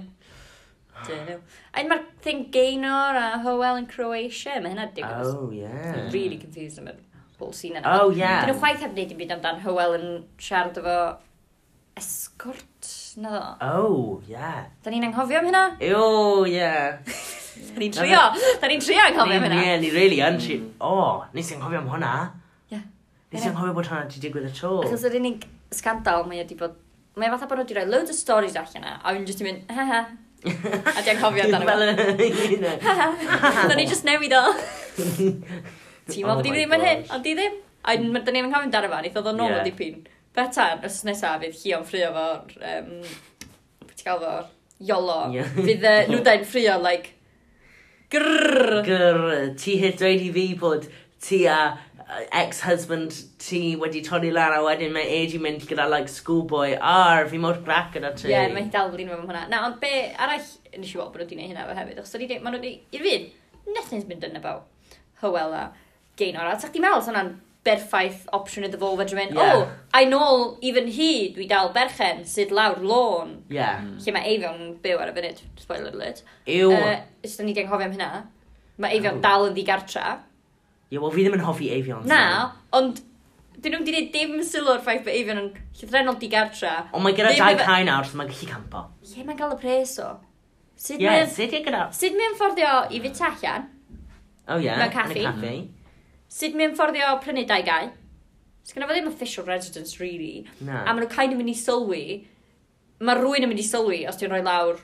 Dyn 1.06 1.28
nhw. 1.28 1.38
A 1.74 1.84
mae'r 1.86 2.04
thing 2.26 2.48
Gaynor 2.54 3.20
a 3.20 3.28
Howell 3.44 3.82
yn 3.84 3.88
Croatia, 3.92 4.58
mae 4.64 4.74
hynna 4.74 4.90
digwydd. 4.96 5.30
Oh, 5.30 5.52
yeah. 5.54 5.94
I'm 5.94 6.10
really 6.16 6.40
confused 6.42 6.82
am 6.82 6.90
y 6.90 6.96
whole 7.38 7.54
scene 7.54 7.78
yna. 7.78 7.94
Oh, 8.02 8.10
yeah. 8.10 8.42
Dyn 8.42 8.54
nhw 8.54 8.60
chwaith 8.62 8.84
heb 8.86 8.96
wneud 8.96 9.14
i 9.14 9.18
byd 9.20 9.34
amdan 9.38 9.62
Howell 9.66 9.98
yn 10.00 10.08
siarad 10.42 10.80
efo 10.82 10.98
escort, 11.98 12.90
na 13.22 13.34
ddo. 13.34 13.44
Oh, 13.68 14.22
yeah. 14.30 14.66
Da 14.84 14.94
ni'n 14.94 15.08
anghofio 15.10 15.42
am 15.42 15.50
hynna? 15.50 15.64
Oh, 15.94 16.46
yeah. 16.50 17.00
da 17.74 17.82
ni'n 17.82 17.94
trio, 17.94 18.26
da 18.62 18.72
ni'n 18.72 18.84
trio 18.84 19.06
anghofio 19.06 19.38
am 19.38 19.48
hynna. 19.48 19.62
Yeah, 19.66 19.80
ni 19.82 19.94
really 19.94 20.20
yn 20.26 20.42
trio. 20.42 20.74
Oh, 20.82 21.26
nes 21.38 21.54
i'n 21.54 21.62
anghofio 21.62 21.84
am 21.84 21.90
hwnna. 21.94 22.14
Yeah. 22.74 22.86
Nes 23.34 23.46
i'n 23.46 23.54
anghofio 23.54 23.78
bod 23.78 23.90
hwnna 23.90 24.06
wedi 24.06 24.26
digwydd 24.26 24.50
y 24.50 24.54
tro. 24.58 24.76
Achos 24.86 25.06
yr 25.10 25.18
unig 25.22 25.48
scandal 25.74 26.26
mae 26.30 26.44
wedi 26.44 26.58
bod... 26.60 26.78
Mae 27.18 27.34
fatha 27.34 27.50
bod 27.50 27.62
nhw 27.62 27.66
wedi 27.66 27.78
rhoi 27.80 27.90
loads 27.90 28.14
o 28.14 28.18
stories 28.18 28.58
allan 28.60 28.84
yna, 28.84 28.98
a 29.02 29.14
fi'n 29.16 29.26
jyst 29.26 29.42
i 29.42 29.48
mynd, 29.48 29.72
ha 29.74 29.86
ha, 29.90 30.02
A 30.46 31.02
di 31.02 31.10
anghofio 31.14 31.48
amdano 31.48 31.66
fo. 31.66 32.12
Dyn 32.20 33.76
ni 33.80 33.88
jyst 33.90 34.06
newid 34.08 34.36
o. 34.38 34.44
Ti'n 34.98 36.28
meddwl 36.28 36.36
bod 36.36 36.46
i 36.48 36.54
ddim 36.54 36.76
yn 36.78 36.86
hyn, 36.86 37.02
oh 37.08 37.18
ond 37.18 37.26
di 37.26 37.34
ddim. 37.38 37.58
A 37.84 37.96
dyn 37.98 38.14
ni 38.14 38.22
ddim 38.22 38.50
yn 38.50 38.60
amdano 38.60 38.92
fo, 38.94 39.02
nid 39.04 39.18
oedd 39.18 39.32
o'n 39.34 39.42
normal 39.42 39.66
dipyn. 39.66 40.06
Betan, 40.38 40.86
os 40.86 41.02
nesaf 41.08 41.42
fydd 41.42 41.58
hi 41.64 41.74
o'n 41.78 41.88
ffrio 41.88 42.14
fo'r... 42.14 42.56
Um, 42.74 42.94
Pwy 43.88 44.06
gael 44.06 44.22
fo? 44.22 44.36
Iolo. 44.86 45.20
Fydd 45.58 45.88
uh, 45.90 46.00
nhw 46.12 46.22
da'n 46.26 46.46
ffrio, 46.46 46.78
like... 46.84 47.16
Grrrr. 48.14 48.84
Grrrr. 48.86 49.52
Ti 49.60 49.80
hyd 49.82 49.98
dweud 50.00 50.24
i 50.24 50.32
fi 50.36 50.48
bod 50.62 50.86
ti 51.24 51.42
a 51.50 51.58
uh, 51.66 51.84
ex-husband 52.32 53.12
ti 53.38 53.76
wedi 53.76 54.02
torri 54.06 54.30
lan 54.32 54.54
a 54.56 54.62
wedyn 54.64 54.94
mae 54.96 55.08
Eiji 55.18 55.40
mynd 55.44 55.66
gyda 55.68 55.90
like 55.92 56.08
schoolboy 56.12 56.78
ar 56.80 57.28
fi 57.28 57.40
mor 57.42 57.58
grac 57.66 57.92
gyda 57.96 58.14
ti. 58.16 58.30
Ie, 58.30 58.36
yeah, 58.36 58.48
mae 58.54 58.68
hi 58.68 58.72
dal 58.72 58.94
dalrin 58.94 59.10
mewn 59.12 59.26
hwnna. 59.26 59.48
Na, 59.52 59.66
ond 59.68 59.82
be 59.82 59.92
arall 60.16 60.46
nes 60.78 60.94
i 60.94 61.00
weld 61.00 61.12
bod 61.16 61.26
nhw 61.28 61.50
hynna 61.50 61.66
fe 61.68 61.76
hefyd. 61.82 62.00
Os 62.04 62.16
ydy, 62.16 62.40
maen 62.40 62.56
nhw 62.56 62.62
wedi, 62.62 62.78
i'r 62.96 63.04
fyd, 63.04 63.28
nothing's 63.76 64.08
been 64.08 64.24
done 64.24 64.40
about 64.40 64.70
Hywel 65.22 65.58
a 65.58 65.66
Gaynor. 66.20 66.48
A 66.48 66.56
tach 66.62 66.72
di 66.72 66.84
meddwl, 66.84 67.04
hwnna'n 67.10 67.34
berffaith 67.68 68.24
opsiwn 68.36 68.70
iddo 68.70 68.80
fo 68.80 68.94
fedrwy 69.00 69.20
mynd, 69.20 69.36
yeah. 69.36 69.58
oh, 69.58 69.68
I 69.92 70.06
know, 70.08 70.56
even 70.64 70.88
hi, 70.94 71.12
dwi 71.36 71.50
dal 71.50 71.74
berchen 71.76 72.24
sydd 72.30 72.54
lawr 72.56 72.80
lôn. 72.80 73.42
Yeah. 73.52 73.84
Lle 74.06 74.16
mae 74.16 74.32
Eifion 74.32 74.78
byw 74.84 75.04
ar 75.04 75.12
y 75.12 75.18
funud, 75.18 75.44
spoiler 75.60 75.92
alert. 75.92 76.24
Ew. 76.48 76.72
Uh, 76.72 77.02
Ysdyn 77.28 77.50
ni 77.50 77.58
di 77.58 77.66
anghofio 77.66 77.90
am 77.90 77.98
hynna. 77.98 78.24
Mae 78.80 78.96
Eifion 78.96 79.20
dal 79.26 79.50
yn 79.50 79.58
ddigartra. 79.58 80.22
Ie, 80.88 81.00
wel 81.02 81.12
fi 81.12 81.26
ddim 81.26 81.36
yn 81.36 81.44
hoffi 81.44 81.70
Avion. 81.76 82.06
Na, 82.08 82.22
ond 82.78 83.02
dyn 83.58 83.74
nhw 83.74 83.82
wedi 83.82 83.94
gwneud 83.94 84.12
dim 84.14 84.36
sylw 84.46 84.72
o'r 84.72 84.84
ffaith 84.86 85.04
bod 85.04 85.16
Avion 85.18 85.42
yn 85.42 85.50
llythrenol 85.80 86.20
digartra. 86.22 86.76
Ond 86.96 87.04
mae 87.04 87.16
gyda 87.18 87.34
dau 87.36 87.60
cae 87.60 87.84
nawr, 87.88 88.08
so 88.08 88.20
mae'n 88.20 88.32
gallu 88.32 88.50
campo. 88.52 88.84
Ie, 89.04 89.26
mae'n 89.28 89.40
gael 89.40 89.56
y 89.56 89.62
pres 89.64 89.98
o. 90.04 90.12
Sut 90.78 91.02
yeah, 91.02 91.18
mae'n... 91.18 91.32
Sut 91.34 91.56
gyda... 91.56 91.88
Sut 91.98 92.16
mae'n 92.16 92.38
fforddio 92.40 92.74
i 92.94 93.02
fyt 93.04 93.24
allan? 93.28 93.66
O 94.48 94.56
oh, 94.56 94.62
ie, 94.62 94.68
yeah, 94.70 94.84
yn 94.86 94.94
caffi. 94.94 95.26
caffi. 95.26 95.56
Sut 96.38 96.56
mae'n 96.60 96.78
fforddio 96.78 97.16
prynu 97.24 97.44
dau 97.50 97.66
gau? 97.68 97.90
Sgynna 98.68 98.88
fo 98.88 98.96
ddim 98.96 99.08
official 99.10 99.48
residence, 99.48 100.00
really. 100.00 100.46
Na. 100.60 100.84
A 100.84 100.94
maen 100.94 101.04
nhw 101.06 101.12
kind 101.12 101.34
of 101.34 101.40
mynd 101.40 101.52
i 101.52 101.58
sylwi. 101.58 102.04
Mae 103.00 103.20
rhywun 103.20 103.48
yn 103.48 103.52
mynd 103.52 103.64
i 103.64 103.68
sylwi 103.68 104.02
os 104.08 104.20
ti'n 104.20 104.32
rhoi 104.32 104.44
lawr. 104.46 104.80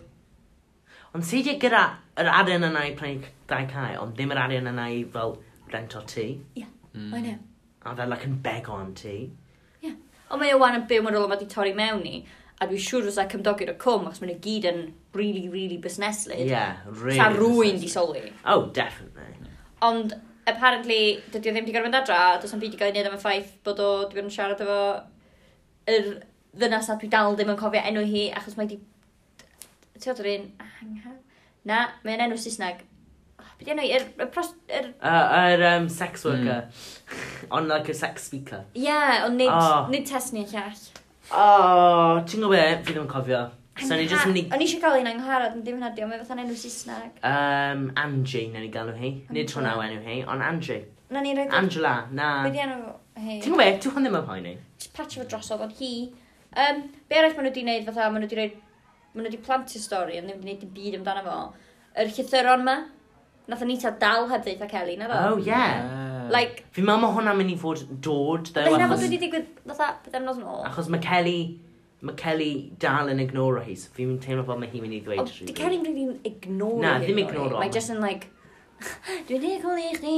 Ond 1.13 1.27
sut 1.27 1.47
gyda 1.61 1.85
yr 2.19 2.29
arian 2.41 2.65
yna 2.67 2.87
i 2.89 2.93
prynu 2.97 3.27
dau 3.49 3.67
cae, 3.69 3.97
ond 4.01 4.15
ddim 4.17 4.31
yr 4.33 4.43
arian 4.47 4.71
yna 4.71 4.87
i 4.89 5.03
fel 5.13 5.35
rent 5.73 5.97
o 5.99 6.03
ti. 6.09 6.27
Ie, 6.55 6.63
yeah, 6.63 6.71
mm. 6.93 7.41
A 7.83 7.95
fel 7.97 8.09
like 8.09 8.27
yn 8.29 8.39
bego 8.43 8.77
am 8.79 8.93
ti. 8.95 9.17
Ie. 9.83 9.93
Ond 10.29 10.41
mae 10.41 10.53
o 10.55 10.59
wan 10.61 10.79
yn 10.79 10.87
byw 10.89 11.03
mor 11.03 11.17
ôl 11.19 11.27
mae 11.27 11.35
wedi 11.35 11.49
torri 11.51 11.73
mewn 11.77 12.05
i, 12.07 12.23
a 12.61 12.67
dwi'n 12.69 12.83
siŵr 12.83 13.09
os 13.11 13.17
a 13.19 13.25
cymdogi'r 13.31 13.73
y 13.73 13.77
cwm, 13.81 14.07
achos 14.07 14.21
mae'n 14.23 14.39
gyd 14.43 14.67
yn 14.69 14.83
really, 15.17 15.47
really 15.51 15.79
busneslyd. 15.81 16.45
Ie, 16.45 16.51
yeah, 16.53 16.85
really. 16.87 17.17
Sa 17.19 17.31
rwy'n 17.33 17.81
di 17.81 17.89
sylwi. 17.91 18.29
Oh, 18.45 18.69
definitely. 18.75 19.49
Ond, 19.83 20.15
apparently, 20.47 21.17
dydy 21.33 21.51
o 21.51 21.55
ddim 21.55 21.65
wedi 21.65 21.75
gorfod 21.75 21.89
mynd 21.89 21.99
adra, 21.99 22.21
does 22.41 22.55
am 22.55 22.61
byd 22.63 22.77
i 22.77 22.79
gael 22.79 22.93
ei 22.93 22.95
wneud 22.95 23.11
am 23.11 23.17
y 23.17 23.21
ffaith 23.23 23.51
bod 23.67 23.81
o 23.83 23.89
wedi 24.03 24.19
bod 24.19 24.23
yn 24.23 24.33
siarad 24.37 24.63
efo 24.63 24.79
yr 25.91 26.09
ddynas 26.53 26.89
a 26.93 26.97
dwi 27.01 27.11
dal 27.11 27.35
ddim 27.35 27.51
yn 27.53 27.59
cofio 27.59 27.83
enw 27.89 28.05
hi, 28.07 28.23
achos 28.37 28.57
mae 28.57 28.69
wedi... 28.69 28.79
Ti'n 29.97 30.13
oed 30.13 30.23
yr 30.23 30.31
un... 30.37 30.49
Na, 31.67 31.83
mae'n 32.03 32.25
enw 32.27 32.39
Saesneg. 32.39 32.81
Be 33.57 33.65
di 33.65 33.73
enw 33.73 33.85
i? 33.85 33.89
Yr... 33.95 34.05
Er, 34.19 34.29
er, 34.79 34.91
er, 34.99 35.25
er, 35.39 35.65
um, 35.77 35.89
sex 35.89 36.23
hmm. 36.23 36.31
worker. 36.31 36.67
Mm. 36.67 37.49
ond 37.57 37.67
like 37.71 37.89
a 37.89 37.97
sex 37.97 38.29
speaker. 38.29 38.63
Ie, 38.75 38.85
yeah, 38.87 39.25
ond 39.27 39.37
nid, 39.37 39.51
oh. 39.51 39.89
nid 39.91 40.07
test 40.09 40.33
ni'n 40.35 40.47
llall. 40.51 40.87
O, 41.31 41.43
oh, 41.43 42.23
ti'n 42.27 42.43
gwybod, 42.43 42.81
fi 42.83 42.93
ddim 42.93 43.05
yn 43.05 43.11
cofio. 43.11 43.43
So 43.81 43.95
ni 43.97 44.05
just 44.05 44.27
mynd 44.29 44.37
i... 44.37 44.43
O'n 44.53 44.61
i 44.61 44.65
eisiau 44.67 44.81
cael 44.83 44.99
un 45.01 45.07
angharad, 45.09 45.55
ond 45.55 45.63
dim 45.65 45.79
hynna 45.79 45.89
di, 45.95 46.03
ond 46.05 46.13
mae 46.13 46.19
fatha'n 46.21 46.43
enw 46.43 46.57
Saesneg. 46.61 47.15
Um, 47.25 47.87
Angie, 47.97 48.43
na 48.53 48.61
ni 48.61 48.69
galw 48.73 48.93
hi. 48.99 49.13
Nid 49.33 49.53
hwnna 49.55 49.71
o 49.79 49.81
enw 49.85 50.03
hi, 50.05 50.17
ond 50.29 50.45
Angie. 50.45 50.83
Na 51.13 51.23
ni 51.25 51.33
roedd... 51.37 51.53
Angela, 51.57 51.93
na. 52.11 52.27
Be 52.45 52.51
di 52.53 52.61
enw 52.61 52.77
hi? 53.17 53.39
Ti'n 53.41 53.55
gwybod, 53.55 53.79
ti'n 53.81 53.95
hwn 53.95 54.07
ddim 54.07 54.19
yn 54.19 54.27
poeni? 54.27 54.53
Patio 54.93 55.23
fo 55.23 55.29
drosodd, 55.31 55.65
ond 55.65 55.73
hi... 55.79 55.93
Um, 56.53 56.83
be 57.09 57.17
arall 57.17 57.33
maen 57.33 57.47
nhw 57.47 57.49
wedi 57.49 57.65
gwneud 57.65 57.89
fatha, 57.89 58.11
maen 58.13 58.21
nhw 58.21 58.29
wedi 58.29 58.39
rhaid... 58.39 58.59
Maen 59.13 59.25
nhw 59.25 59.31
wedi 59.31 59.41
plantio 59.47 59.81
stori, 59.81 60.19
ond 60.21 60.29
ddim 60.29 60.43
wedi 60.45 60.59
gwneud 60.59 60.61
dim 60.67 60.75
byd 60.77 60.99
amdano 60.99 61.25
fo. 61.25 61.39
Yr 61.97 62.13
llythyron 62.13 62.65
ma, 62.67 62.77
Nath 63.47 63.61
Anita 63.65 63.91
dal 63.99 64.29
heb 64.31 64.43
ddeitha 64.45 64.69
Kelly, 64.71 64.95
na 64.95 65.09
fo? 65.11 65.19
Oh, 65.33 65.37
yeah. 65.43 66.27
Like, 66.31 66.63
Fi'n 66.75 66.85
meddwl 66.87 67.01
mae 67.03 67.15
hwnna'n 67.17 67.39
mynd 67.39 67.51
i 67.51 67.57
fod 67.59 67.81
dod, 68.05 68.47
ddo. 68.47 68.63
Dwi'n 68.63 68.79
nabod 68.85 69.01
wedi 69.03 69.19
digwydd, 69.19 69.49
fatha, 69.67 69.89
bythefnos 70.05 70.39
yn 70.39 70.45
ôl. 70.47 70.61
Achos 70.69 70.87
mae 70.93 71.03
Kelly, 71.03 71.39
mae 72.07 72.15
Kelly 72.19 72.51
dal 72.79 73.11
yn 73.11 73.19
ignoro 73.23 73.63
hi, 73.65 73.75
so 73.79 73.91
fi'n 73.97 74.13
teimlo 74.23 74.45
bod 74.47 74.61
mae 74.61 74.71
hi'n 74.71 74.85
mynd 74.85 74.95
i 74.95 75.01
ddweud 75.03 75.25
oh, 75.25 75.27
rhywbeth. 75.27 75.49
Di 75.49 75.57
Kelly'n 75.57 75.83
rili'n 75.89 76.13
ignoro 76.29 76.79
Na, 76.85 76.93
ddim 77.03 77.19
ignoro. 77.25 77.59
Mae 77.59 77.73
just 77.75 77.91
yn 77.91 77.99
like, 78.03 78.29
dwi'n 79.27 79.47
ignoro 79.49 79.75
i 79.79 79.91
chdi, 79.97 80.15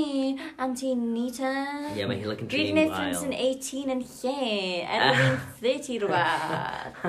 anti 0.62 0.92
Nita. 1.00 1.54
Ie, 1.96 2.06
mae 2.06 2.20
hi'n 2.22 2.30
like 2.30 2.46
yn 2.46 2.52
dream 2.54 2.70
Dwi'n 2.70 2.78
gwneud 2.78 2.94
ffrind 2.94 3.18
sy'n 3.24 3.34
18 3.40 3.96
yn 3.96 4.06
lle, 4.12 4.38
er 4.86 5.08
bod 5.10 5.50
30 5.66 6.06
rhywbeth. 6.06 7.02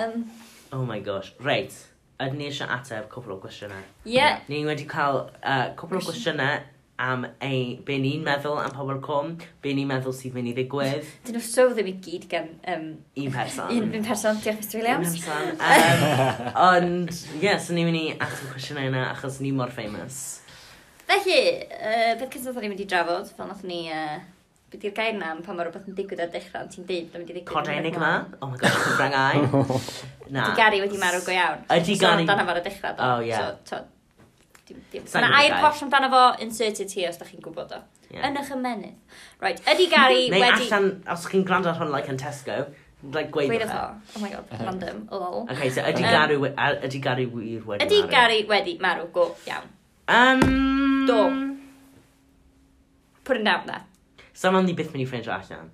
um, 0.00 0.24
oh 0.72 0.84
my 0.88 0.98
gosh, 1.04 1.34
reit 1.44 1.76
ydyn 2.22 2.40
ni 2.40 2.48
eisiau 2.50 2.72
ateb 2.72 3.10
cwpl 3.12 3.36
o 3.36 3.40
gwestiynau. 3.42 3.84
Ie. 4.06 4.16
Yeah. 4.16 4.40
Ni 4.48 4.64
wedi 4.68 4.86
cael 4.88 5.26
uh, 5.26 5.68
cwpl 5.76 6.00
o 6.00 6.04
gwestiynau 6.06 6.64
am 6.98 7.26
ei, 7.44 7.76
be 7.84 7.98
ni'n 8.00 8.22
meddwl 8.24 8.56
am 8.62 8.72
pobl 8.72 9.00
cwm, 9.04 9.34
be 9.64 9.74
ni'n 9.76 9.88
meddwl 9.90 10.14
sydd 10.16 10.36
mynd 10.36 10.48
i 10.48 10.54
ddigwydd. 10.56 11.10
Dyn 11.26 11.36
nhw 11.36 11.42
so 11.44 11.66
ddim 11.68 11.90
i 11.90 11.94
gyd 12.06 12.24
gan... 12.30 12.48
Um, 12.72 12.86
un 13.20 13.34
person. 13.34 13.68
Un, 13.74 13.90
un 13.98 14.06
person, 14.06 14.40
diolch 14.40 14.62
Mr 14.62 14.80
Williams. 14.80 15.12
Un 15.12 15.26
person. 15.26 15.60
Um, 15.66 16.54
ond, 16.62 17.12
ie, 17.36 17.42
yeah, 17.44 17.60
so 17.60 17.76
ni'n 17.76 17.90
mynd 17.90 18.00
i 18.00 18.06
ateb 18.14 18.48
cwestiynau 18.54 18.88
yna 18.88 19.04
achos 19.10 19.42
ni 19.44 19.52
mor 19.52 19.72
famous. 19.74 20.22
Felly, 21.06 21.36
uh, 21.76 22.14
beth 22.16 22.32
cyntaf 22.32 22.56
ni'n 22.62 22.72
mynd 22.72 22.84
i 22.86 22.88
drafod, 22.88 23.28
fel 23.36 23.50
nath 23.50 23.64
ni 23.68 23.82
uh, 23.92 24.16
beth 24.76 24.86
yw'r 24.86 24.94
gair 24.96 25.16
na, 25.16 25.32
pan 25.42 25.56
mae 25.56 25.66
rhywbeth 25.66 25.88
yn 25.88 25.96
digwydd 25.96 26.22
ar 26.22 26.30
dechrau, 26.32 26.62
ond 26.62 26.72
ti'n 26.74 26.86
deud, 26.88 27.10
mae'n 27.12 27.26
digwydd. 27.26 27.48
Codra 27.48 27.74
enigma? 27.80 28.12
Oh 28.42 28.48
my 28.52 28.60
god, 28.60 28.78
cyfrang 28.84 29.16
ai. 29.16 29.42
Na. 30.36 30.48
Di 30.50 30.56
Gary 30.58 30.80
wedi 30.82 31.00
marw 31.00 31.20
go 31.24 31.32
iawn. 31.32 31.64
Ydi 31.70 31.98
Gary... 32.00 32.24
So, 32.26 32.30
dyna 32.32 32.46
fo'r 32.48 32.62
dechrau. 32.64 32.96
do. 32.96 33.04
Oh, 33.08 33.20
yeah. 33.24 33.54
So, 33.66 33.76
to... 33.76 33.84
Mae 35.14 35.44
air 35.46 35.58
posh 35.62 35.84
amdano 35.86 36.10
fo 36.10 36.22
inserted 36.42 36.90
here 36.90 37.10
os 37.12 37.20
da 37.20 37.28
chi'n 37.28 37.42
gwybod 37.44 37.76
o. 37.76 37.82
Yeah. 38.10 38.26
Yn 38.28 38.40
eich 38.40 38.50
ymenydd. 38.54 39.20
Right, 39.42 39.62
ydy 39.72 39.86
Gary 39.92 40.26
Neu 40.32 40.42
wedi... 40.42 40.66
Neu 40.66 40.74
allan, 40.74 40.90
os 41.14 41.26
chi'n 41.30 41.46
gwrando 41.46 41.70
ar 41.70 41.78
hwn 41.78 41.94
like 41.94 42.10
yn 42.10 42.18
Tesco, 42.20 42.58
like 43.14 43.30
gweud 43.34 43.52
Gweud 43.52 43.70
Oh 43.70 44.22
my 44.22 44.30
god, 44.34 44.50
random, 44.58 45.04
lol. 45.12 45.44
Okay, 45.54 45.70
so 45.70 45.86
ydy 45.86 46.02
um, 46.02 46.14
Gary, 46.16 46.38
ydy 46.90 47.02
Gary 47.02 47.26
wir 47.30 47.62
wedi 47.62 47.70
marw? 47.70 47.86
Ydy 47.86 48.00
Gary 48.10 48.40
wedi 48.50 48.78
marw, 48.82 49.06
go, 49.14 49.28
iawn. 49.46 49.70
Um... 50.08 51.06
Do. 51.06 51.20
Put 53.26 53.38
it 53.38 53.46
out 53.46 53.66
there. 53.66 53.82
Sa'n 54.36 54.56
ni 54.66 54.74
byth 54.76 54.92
mynd 54.92 55.04
i 55.04 55.08
ffeindio 55.08 55.32
allan. 55.32 55.70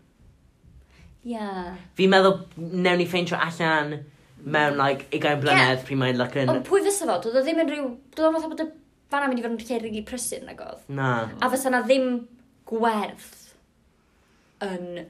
Ie. 1.22 1.32
Yeah. 1.34 1.72
Fi'n 1.98 2.12
meddwl, 2.12 2.36
newn 2.58 3.00
ni 3.00 3.06
ffeindio 3.10 3.38
allan 3.38 3.96
mewn, 4.42 4.76
like, 4.78 5.08
ugain 5.14 5.40
blynedd 5.42 5.80
yeah. 5.80 5.86
pryd 5.86 5.98
mae'n 6.00 6.20
lycan... 6.20 6.50
Ond 6.50 6.66
pwy 6.66 6.82
fysa 6.86 7.08
fo? 7.08 7.18
Doedd 7.22 7.40
o 7.40 7.42
ddim 7.46 7.62
yn 7.62 7.72
rhyw... 7.72 7.88
Doedd 8.14 8.28
o'n 8.28 8.36
fatha 8.38 8.50
bod 8.52 8.62
y 8.64 8.68
fanna 9.12 9.30
mynd 9.30 9.42
i 9.42 9.44
fod 9.44 9.56
yn 9.56 9.64
lle 9.66 9.80
rili 9.82 10.04
prysur 10.06 10.44
nag 10.46 10.62
oedd? 10.62 10.84
Na. 10.94 11.10
A 11.42 11.50
fysa 11.52 11.72
na 11.74 11.82
ddim 11.86 12.08
gwerth 12.70 13.32
yn... 14.66 15.04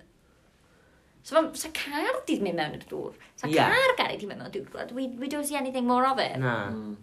So, 1.23 1.39
sa 1.55 1.71
car 1.77 2.23
di 2.27 2.39
mynd 2.43 2.59
mewn 2.59 2.77
i'r 2.81 2.89
dŵr. 2.91 3.17
Sa 3.41 3.49
yeah. 3.53 3.73
car 3.73 3.97
gari 4.01 4.17
di 4.21 4.29
mynd 4.29 4.43
mewn 4.43 4.57
i'r 4.59 4.69
dŵr. 4.73 4.97
We, 4.97 5.11
we 5.21 5.29
don't 5.33 5.49
see 5.49 5.61
anything 5.61 5.87
more 5.89 6.09
of 6.09 6.21
it. 6.21 6.41
Na. 6.43 6.57
Mm. 6.73 6.97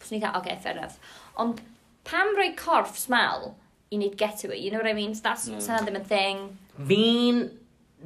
Fos 0.00 0.14
ni 0.14 0.22
dda, 0.22 0.32
oce, 0.38 0.46
okay, 0.46 0.58
fair 0.62 0.78
enough. 0.78 0.96
Ond 1.38 1.60
pam 2.08 2.34
roi 2.38 2.52
corff 2.58 2.96
smal 2.98 3.52
you 3.90 3.98
need 3.98 4.10
to 4.10 4.16
get 4.16 4.42
you 4.44 4.70
know 4.70 4.78
what 4.78 4.86
I 4.86 4.92
mean? 4.92 5.14
So 5.14 5.22
that's 5.24 5.48
mm. 5.48 5.68
not 5.68 5.82
ddim 5.86 5.96
yn 5.98 6.04
thing. 6.04 6.42
Fi'n 6.90 7.40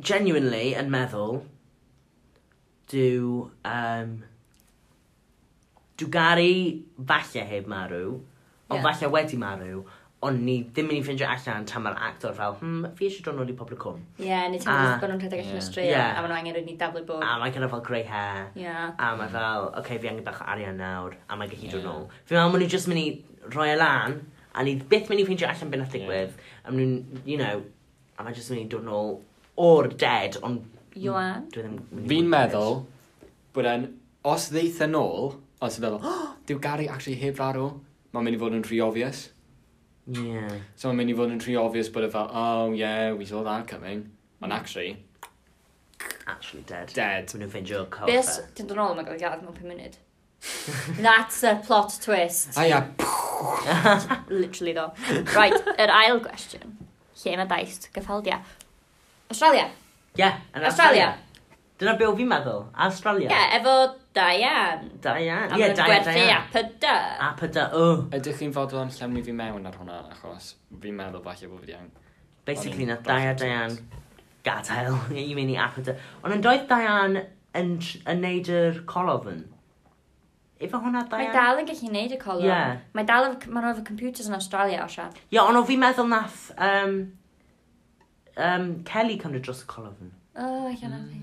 genuinely 0.00 0.72
yn 0.80 0.88
meddwl, 0.90 1.42
dw, 2.90 3.50
um, 3.68 4.14
dw 6.00 6.08
garu 6.14 6.54
falle 7.10 7.44
heb 7.50 7.68
marw, 7.68 8.16
ond 8.70 8.80
yeah. 8.80 8.88
falle 8.88 9.12
wedi 9.12 9.38
marw, 9.38 9.84
ond 10.24 10.40
ni 10.40 10.56
ddim 10.64 10.88
yn 10.88 10.96
ei 10.96 11.04
ffeindio 11.04 11.28
allan 11.28 11.68
tan 11.68 11.84
mae'r 11.84 12.00
actor 12.08 12.32
fel, 12.38 12.56
hmm, 12.62 12.88
fi 12.96 13.10
eisiau 13.10 13.28
dod 13.28 13.42
nôl 13.42 13.52
i 13.52 13.60
pobl 13.60 13.76
y 13.76 13.80
cwm. 13.84 14.02
Ie, 14.16 14.30
yeah, 14.30 14.48
ni 14.48 14.62
ti'n 14.62 14.72
gwybod 14.72 15.12
nhw'n 15.12 15.20
rhedeg 15.26 15.44
allan 15.44 15.60
y 15.60 15.64
stryd, 15.68 15.90
yeah. 15.92 16.16
a 16.16 16.24
maen 16.24 16.32
nhw 16.32 16.40
angen 16.40 16.56
rydyn 16.56 16.72
ni 16.72 16.80
daflu 16.80 17.04
bod. 17.04 17.20
A 17.20 17.36
mae'n 17.42 17.52
gyda 17.58 17.68
fel 17.76 17.84
grey 17.84 18.08
hair, 18.08 18.46
yeah. 18.56 18.94
a 18.96 19.12
mae 19.20 19.28
fel, 19.36 19.68
oce, 19.68 19.82
okay, 19.84 20.00
fi 20.00 20.14
angen 20.14 20.24
bach 20.24 20.40
o 20.40 20.48
arian 20.54 20.80
nawr, 20.80 21.20
a 21.28 21.36
mae'n 21.36 21.52
gallu 21.52 21.68
yeah. 21.68 21.76
dod 21.76 21.90
nôl. 21.90 22.06
Fi'n 22.24 22.40
meddwl, 22.40 22.54
maen 22.54 22.64
nhw 22.64 22.72
jyst 22.72 22.88
mynd 22.88 23.04
i 23.04 23.52
roi 23.52 23.74
y 23.74 23.76
lan, 23.76 24.22
a 24.54 24.64
ni 24.66 24.76
byth 24.90 25.10
mynd 25.10 25.22
i 25.22 25.26
ffeindio 25.26 25.48
allan 25.50 25.72
beth 25.72 25.82
nath 25.82 25.94
digwydd, 25.94 26.34
yeah. 26.36 26.62
a 26.64 26.74
nhw'n, 26.74 27.22
you 27.26 27.38
know, 27.40 27.62
a 28.18 28.26
mae 28.26 28.36
jyst 28.36 28.52
yn 28.52 28.60
mynd 28.60 28.68
i 28.68 28.72
dod 28.74 28.86
nôl 28.86 29.14
o'r 29.60 29.90
dead, 29.98 30.38
ond... 30.46 30.64
Joan? 30.94 31.48
Fi'n 31.50 32.28
meddwl 32.30 32.84
bod 33.54 33.70
e'n, 33.70 33.88
os 34.30 34.48
ddeitha 34.52 34.86
e 34.86 34.92
nôl, 34.92 35.32
os 35.58 35.76
ti'n 35.76 35.86
meddwl, 35.86 36.06
oh, 36.06 36.34
dyw 36.46 36.60
Gary 36.62 36.86
actually 36.90 37.18
heb 37.22 37.38
farw, 37.38 37.72
mae'n 38.14 38.28
mynd 38.28 38.38
i 38.38 38.42
fod 38.42 38.58
yn 38.58 38.66
rhy 38.66 38.80
obvious. 38.84 39.28
Yeah. 40.06 40.60
So 40.76 40.90
mae'n 40.90 41.02
mynd 41.02 41.14
i 41.14 41.18
fod 41.18 41.34
yn 41.34 41.42
rhy 41.42 41.56
obvious 41.58 41.90
bod 41.90 42.06
e 42.06 42.12
fel, 42.14 42.30
oh 42.30 42.70
yeah, 42.76 43.12
we 43.16 43.26
saw 43.26 43.42
that 43.46 43.66
coming. 43.70 44.06
Ond 44.42 44.52
mm. 44.52 44.56
actually, 44.56 44.96
actually 46.26 46.62
dead. 46.68 46.92
Dead. 46.94 47.26
Mae'n 47.26 47.46
nhw'n 47.46 47.54
ffeindio 47.54 47.84
coffa. 47.90 48.10
Beth, 48.10 48.34
ti'n 48.54 48.70
dod 48.70 48.78
nôl, 48.78 48.94
mae'n 48.98 49.08
gael 49.10 49.22
gael 49.22 49.38
e 49.38 49.46
mewn 49.46 49.56
5 49.58 49.70
munud. 49.70 49.98
That's 51.00 51.42
a 51.42 51.56
plot 51.56 51.98
twist. 52.02 52.56
A 52.58 52.66
ia. 52.68 52.80
Literally 54.28 54.72
though. 54.72 54.92
Right, 55.34 55.56
yr 55.78 55.92
ail 55.92 56.20
gwestiwn. 56.24 56.76
Lle 57.24 57.36
mae 57.40 57.48
daist 57.48 57.88
gyffaldia? 57.94 58.40
Australia. 59.30 59.68
Ie, 60.14 60.20
yeah, 60.20 60.40
yn 60.54 60.64
Australia. 60.64 61.06
Australia. 61.08 61.24
Dyna 61.80 61.96
be 61.98 62.06
o 62.06 62.12
fi'n 62.14 62.28
meddwl, 62.30 62.66
Australia. 62.86 63.26
Ie, 63.26 63.34
yeah, 63.34 63.54
efo 63.58 63.72
Diane. 64.14 64.90
Diane, 65.02 65.56
ie, 65.56 65.62
yeah, 65.64 65.74
Diane, 65.74 66.04
Diane. 66.06 66.36
A 66.36 66.42
pyd. 66.52 66.86
A 66.86 67.30
pyd, 67.40 67.58
o. 67.64 67.88
Ydych 68.14 68.38
chi'n 68.38 68.54
fodlon 68.54 68.92
llenwi 68.94 69.24
fi 69.26 69.34
mewn 69.34 69.66
ar 69.66 69.78
hwnna, 69.80 69.98
achos 70.14 70.52
fi'n 70.82 70.94
meddwl 71.00 71.24
falle 71.24 71.50
bod 71.50 71.64
fi 71.64 71.74
iawn. 71.74 71.90
Basically, 72.46 72.86
na 72.86 73.00
Diane, 73.02 73.34
Diane, 73.40 74.02
gadael 74.44 75.00
i 75.24 75.32
mynd 75.34 75.54
i 75.54 75.58
Apod. 75.60 75.90
Ond 76.22 76.36
yn 76.36 76.44
doedd 76.44 76.68
Diane 76.70 77.24
yn, 77.58 77.74
yn 77.80 78.22
neud 78.22 78.52
yr 78.52 78.80
colofn 78.90 79.44
efo 80.68 80.80
hwnna 80.82 81.04
da. 81.10 81.20
Mae 81.20 81.34
dal 81.34 81.60
yn 81.62 81.68
gallu 81.68 81.90
neud 81.94 82.14
y 82.16 82.20
colwm. 82.22 82.46
Yeah. 82.48 82.78
Mae 82.96 83.08
dal 83.08 83.28
mae'n 83.44 83.70
efo 83.72 83.84
computers 83.86 84.30
yn 84.30 84.38
Australia 84.38 84.84
o 84.84 84.88
siarad. 84.90 85.20
Ie, 85.26 85.36
yeah, 85.36 85.46
ond 85.48 85.60
o 85.60 85.64
fi'n 85.68 85.82
meddwl 85.82 86.10
nath 86.10 86.48
um, 86.56 86.98
um, 88.36 88.72
Kelly 88.88 89.20
cymryd 89.22 89.46
dros 89.46 89.62
y 89.64 89.70
colwm. 89.70 90.10
O, 90.34 90.48
oh, 90.48 90.66
eich 90.70 90.82
mm. 90.88 91.22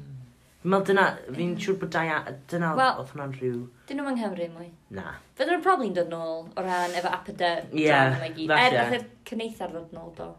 Fi'n 0.61 0.69
meddwl 0.69 0.91
dyna, 0.91 1.07
fi'n 1.33 1.55
siŵr 1.57 1.77
bod 1.81 1.89
dai, 1.95 2.05
dyna 2.51 2.75
well, 2.77 2.99
oedd 3.01 3.09
hwnna'n 3.15 3.31
rhyw... 3.39 3.63
Dyn 3.89 3.97
nhw'n 3.97 4.11
yng 4.11 4.19
Nghymru 4.19 4.47
mwy. 4.53 4.67
Na. 4.93 5.15
Fydden 5.39 5.55
nhw'n 5.55 5.63
probably'n 5.65 5.95
dod 5.97 6.11
nôl 6.11 6.43
o 6.53 6.65
ran 6.67 6.93
efo 6.99 7.09
Apeda. 7.09 7.49
Ie, 7.73 7.87
yeah, 7.87 8.13
Er, 8.59 8.75
nath 8.77 8.93
y 8.99 9.01
cyneithar 9.25 9.73
ddod 9.73 9.95
nôl 9.97 10.13
do. 10.19 10.29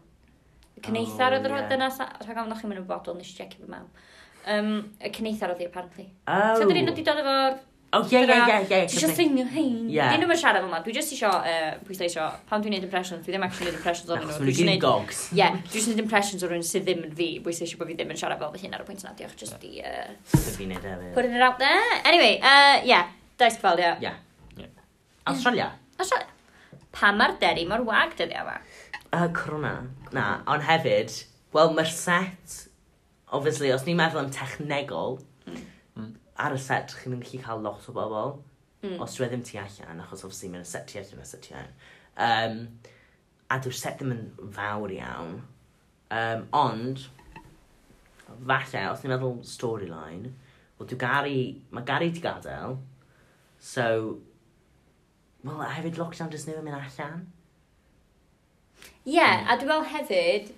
Y 0.79 0.85
cyneithar 0.85 1.35
oedd 1.35 1.49
yr 1.49 1.57
oedd 1.57 1.67
dyna, 1.73 1.91
rhag 2.23 2.39
ofn 2.39 2.55
o'ch 2.55 2.63
chi'n 2.63 2.71
mynd 2.71 2.85
yn 2.85 2.87
bodol, 2.87 3.19
nes 3.19 3.33
i 3.33 3.35
checio 3.35 3.65
fy 3.65 3.73
mewn. 3.75 3.91
Um, 4.55 4.71
y 5.03 5.11
cyneithar 5.19 5.51
oedd 5.51 5.65
i, 5.65 5.67
apparently. 5.67 6.07
Oh. 6.23 6.55
So, 6.55 6.69
dyn 6.69 6.79
nhw'n 6.79 6.93
dod 6.93 7.03
dod 7.03 7.21
efo'r 7.25 7.59
Oh, 7.93 8.01
ie, 8.09 8.17
ie, 8.17 8.25
ie, 8.25 8.35
ie. 8.35 8.59
Dwi 8.67 8.77
eisiau 8.79 9.11
stringio 9.13 9.45
hein. 9.53 9.73
Dwi 9.85 10.17
ddim 10.17 10.31
yn 10.33 10.39
siarad 10.41 10.63
fel 10.63 10.69
yna. 10.71 10.81
Dwi 10.85 10.95
just 10.97 11.13
eisiau 11.13 11.33
uh, 11.45 11.73
pwysleisio, 11.85 12.27
pan 12.49 12.63
dwi'n 12.63 12.73
neud 12.73 12.87
impressions, 12.87 13.21
dwi 13.25 13.35
ddim 13.35 13.45
actually 13.45 13.69
neud 13.69 13.77
impressions 13.77 14.13
o'n 14.15 14.23
nhw. 14.25 14.37
Dwi'n 14.49 14.69
neud 14.71 14.81
gogs. 14.81 15.19
Ie, 15.37 15.49
dwi 15.67 15.77
just 15.77 15.91
neud 15.91 16.01
impressions 16.01 16.45
o'r 16.47 16.55
nhw 16.57 16.65
sydd 16.65 16.87
ddim 16.87 17.03
yn 17.05 17.13
fi. 17.19 17.29
Bwysleisio 17.45 17.77
bod 17.81 17.91
fi 17.91 17.97
ddim 17.99 18.15
yn 18.15 18.21
siarad 18.23 18.41
fel 18.41 18.55
fy 18.55 18.65
hun 18.65 18.73
ar 18.79 18.81
y 18.81 18.87
pwynt 18.89 19.05
yna. 19.05 19.13
Diolch, 19.19 19.37
just 19.43 19.59
di... 19.61 19.75
Dwi'n 19.83 20.73
neud 20.73 20.87
hefyd. 20.89 21.11
Putting 21.13 21.37
it 21.37 21.45
out 21.45 21.61
there. 21.61 21.99
Anyway, 22.09 22.39
uh, 22.41 22.81
yeah, 22.81 23.13
Dice 23.37 23.57
ie. 23.57 23.81
Ie. 23.81 23.97
yeah. 24.01 24.15
Australia. 25.27 25.71
Australia. 25.99 26.27
Pa 26.93 27.11
mae'r 27.15 27.37
deri 27.41 27.65
mor 27.65 27.81
wag 27.87 28.13
dyddi 28.17 28.37
yma? 28.37 28.59
Y 29.13 29.29
corona. 29.33 29.73
Na, 30.13 30.43
ond 30.49 30.65
hefyd, 30.67 31.13
wel, 31.55 31.73
mae'r 31.73 31.89
set, 31.89 32.57
obviously, 33.33 33.71
os 33.73 33.85
ni'n 33.87 33.97
meddwl 33.97 34.21
am 34.25 34.29
technegol, 34.33 35.17
ar 36.37 36.55
y 36.55 36.59
set, 36.61 36.93
chi'n 36.97 37.13
mynd 37.13 37.29
i 37.33 37.39
cael 37.41 37.61
lot 37.63 37.89
o 37.89 37.95
bobl. 37.95 38.37
Mm. 38.83 38.99
Os 39.03 39.15
dwi 39.15 39.29
ddim 39.31 39.43
tu 39.47 39.57
allan, 39.61 40.01
achos 40.03 40.25
obviously 40.25 40.49
mae'n 40.51 40.65
set 40.67 40.87
tu 40.89 40.99
allan 40.99 41.21
a 41.23 41.27
set 41.27 41.45
tu 41.45 41.53
allan. 41.55 41.75
Um, 42.17 42.57
a 43.51 43.59
dwi'n 43.63 43.77
set 43.79 43.99
ddim 43.99 44.15
yn 44.15 44.53
fawr 44.55 44.91
iawn. 44.91 45.37
Um, 46.13 46.47
ond, 46.57 47.05
falle, 48.27 48.87
os 48.89 49.03
ni'n 49.03 49.13
meddwl 49.13 49.37
storyline, 49.47 50.33
wel, 50.79 50.89
dwi 50.89 50.97
Gary, 50.99 51.37
mae 51.73 51.85
Gary 51.87 52.11
ti 52.13 52.23
gadael, 52.23 52.75
so, 53.63 53.85
wel, 55.45 55.61
a 55.63 55.69
hefyd 55.77 56.01
lockdown 56.01 56.33
jyst 56.33 56.49
newid 56.49 56.65
mynd 56.65 56.81
allan. 56.81 57.23
Ie, 59.05 59.15
yeah, 59.15 59.37
mm. 59.37 59.47
a 59.47 59.57
dwi'n 59.61 59.71
meddwl 59.71 59.87
hefyd, 59.93 60.51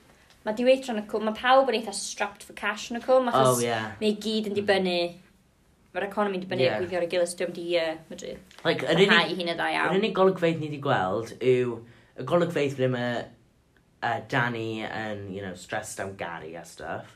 mae 0.48 0.58
diweithio 0.58 0.96
yn 0.96 1.04
y 1.04 1.06
cwm, 1.12 1.30
mae 1.30 1.38
pawb 1.38 1.70
yn 1.70 1.78
eitha 1.82 1.94
strapped 1.96 2.48
for 2.48 2.58
cash 2.58 2.90
yn 2.90 3.00
y 3.00 3.04
cwm, 3.06 3.30
achos 3.30 3.60
oh, 3.60 3.62
yeah. 3.64 3.94
mae 4.02 4.18
gyd 4.24 4.50
yn 4.50 4.58
dibynnu 4.58 4.98
mm 5.04 5.25
Mae'r 5.96 6.10
economi'n 6.10 6.42
dibynnu 6.44 6.66
yeah. 6.66 6.78
gweithio 6.82 7.00
ar 7.00 7.06
y 7.06 7.10
gilydd, 7.14 7.34
dim 7.40 7.52
di 7.56 7.66
uh, 7.80 7.94
medru. 8.10 8.34
Like, 8.66 8.84
yr 8.92 9.00
unig, 9.06 9.30
hi'n 9.40 9.52
edda 9.54 9.70
iawn. 9.72 9.94
Yr 9.94 10.02
unig 10.02 10.16
golygfeidd 10.18 10.60
ni 10.60 10.68
wedi 10.68 10.80
gweld 10.84 11.32
yw 11.40 11.78
y 12.20 12.26
golygfeidd 12.28 12.76
ble 12.76 12.90
mae 12.92 13.12
uh, 13.24 14.18
Danny 14.32 14.84
yn, 14.84 15.26
you 15.32 15.40
know, 15.46 15.56
stressed 15.56 16.04
am 16.04 16.18
Gary 16.20 16.52
a 16.60 16.66
stuff. 16.68 17.16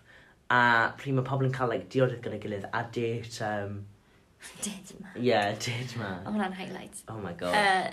A 0.49 0.61
pryd 0.97 1.17
mae 1.17 1.27
pobl 1.27 1.49
yn 1.49 1.55
cael, 1.55 1.73
like, 1.73 1.89
diodydd 1.91 2.23
gyda'i 2.23 2.39
gilydd 2.45 2.69
a 2.71 2.85
date, 2.95 3.41
um... 3.45 3.81
Date 4.63 4.95
man. 5.01 5.11
Yeah, 5.19 5.51
date 5.59 5.99
ma. 5.99 6.13
O, 6.23 6.31
hwnna'n 6.31 6.55
highlight. 6.55 7.03
Oh 7.11 7.19
my 7.19 7.33
god. 7.35 7.59
Uh, 7.59 7.91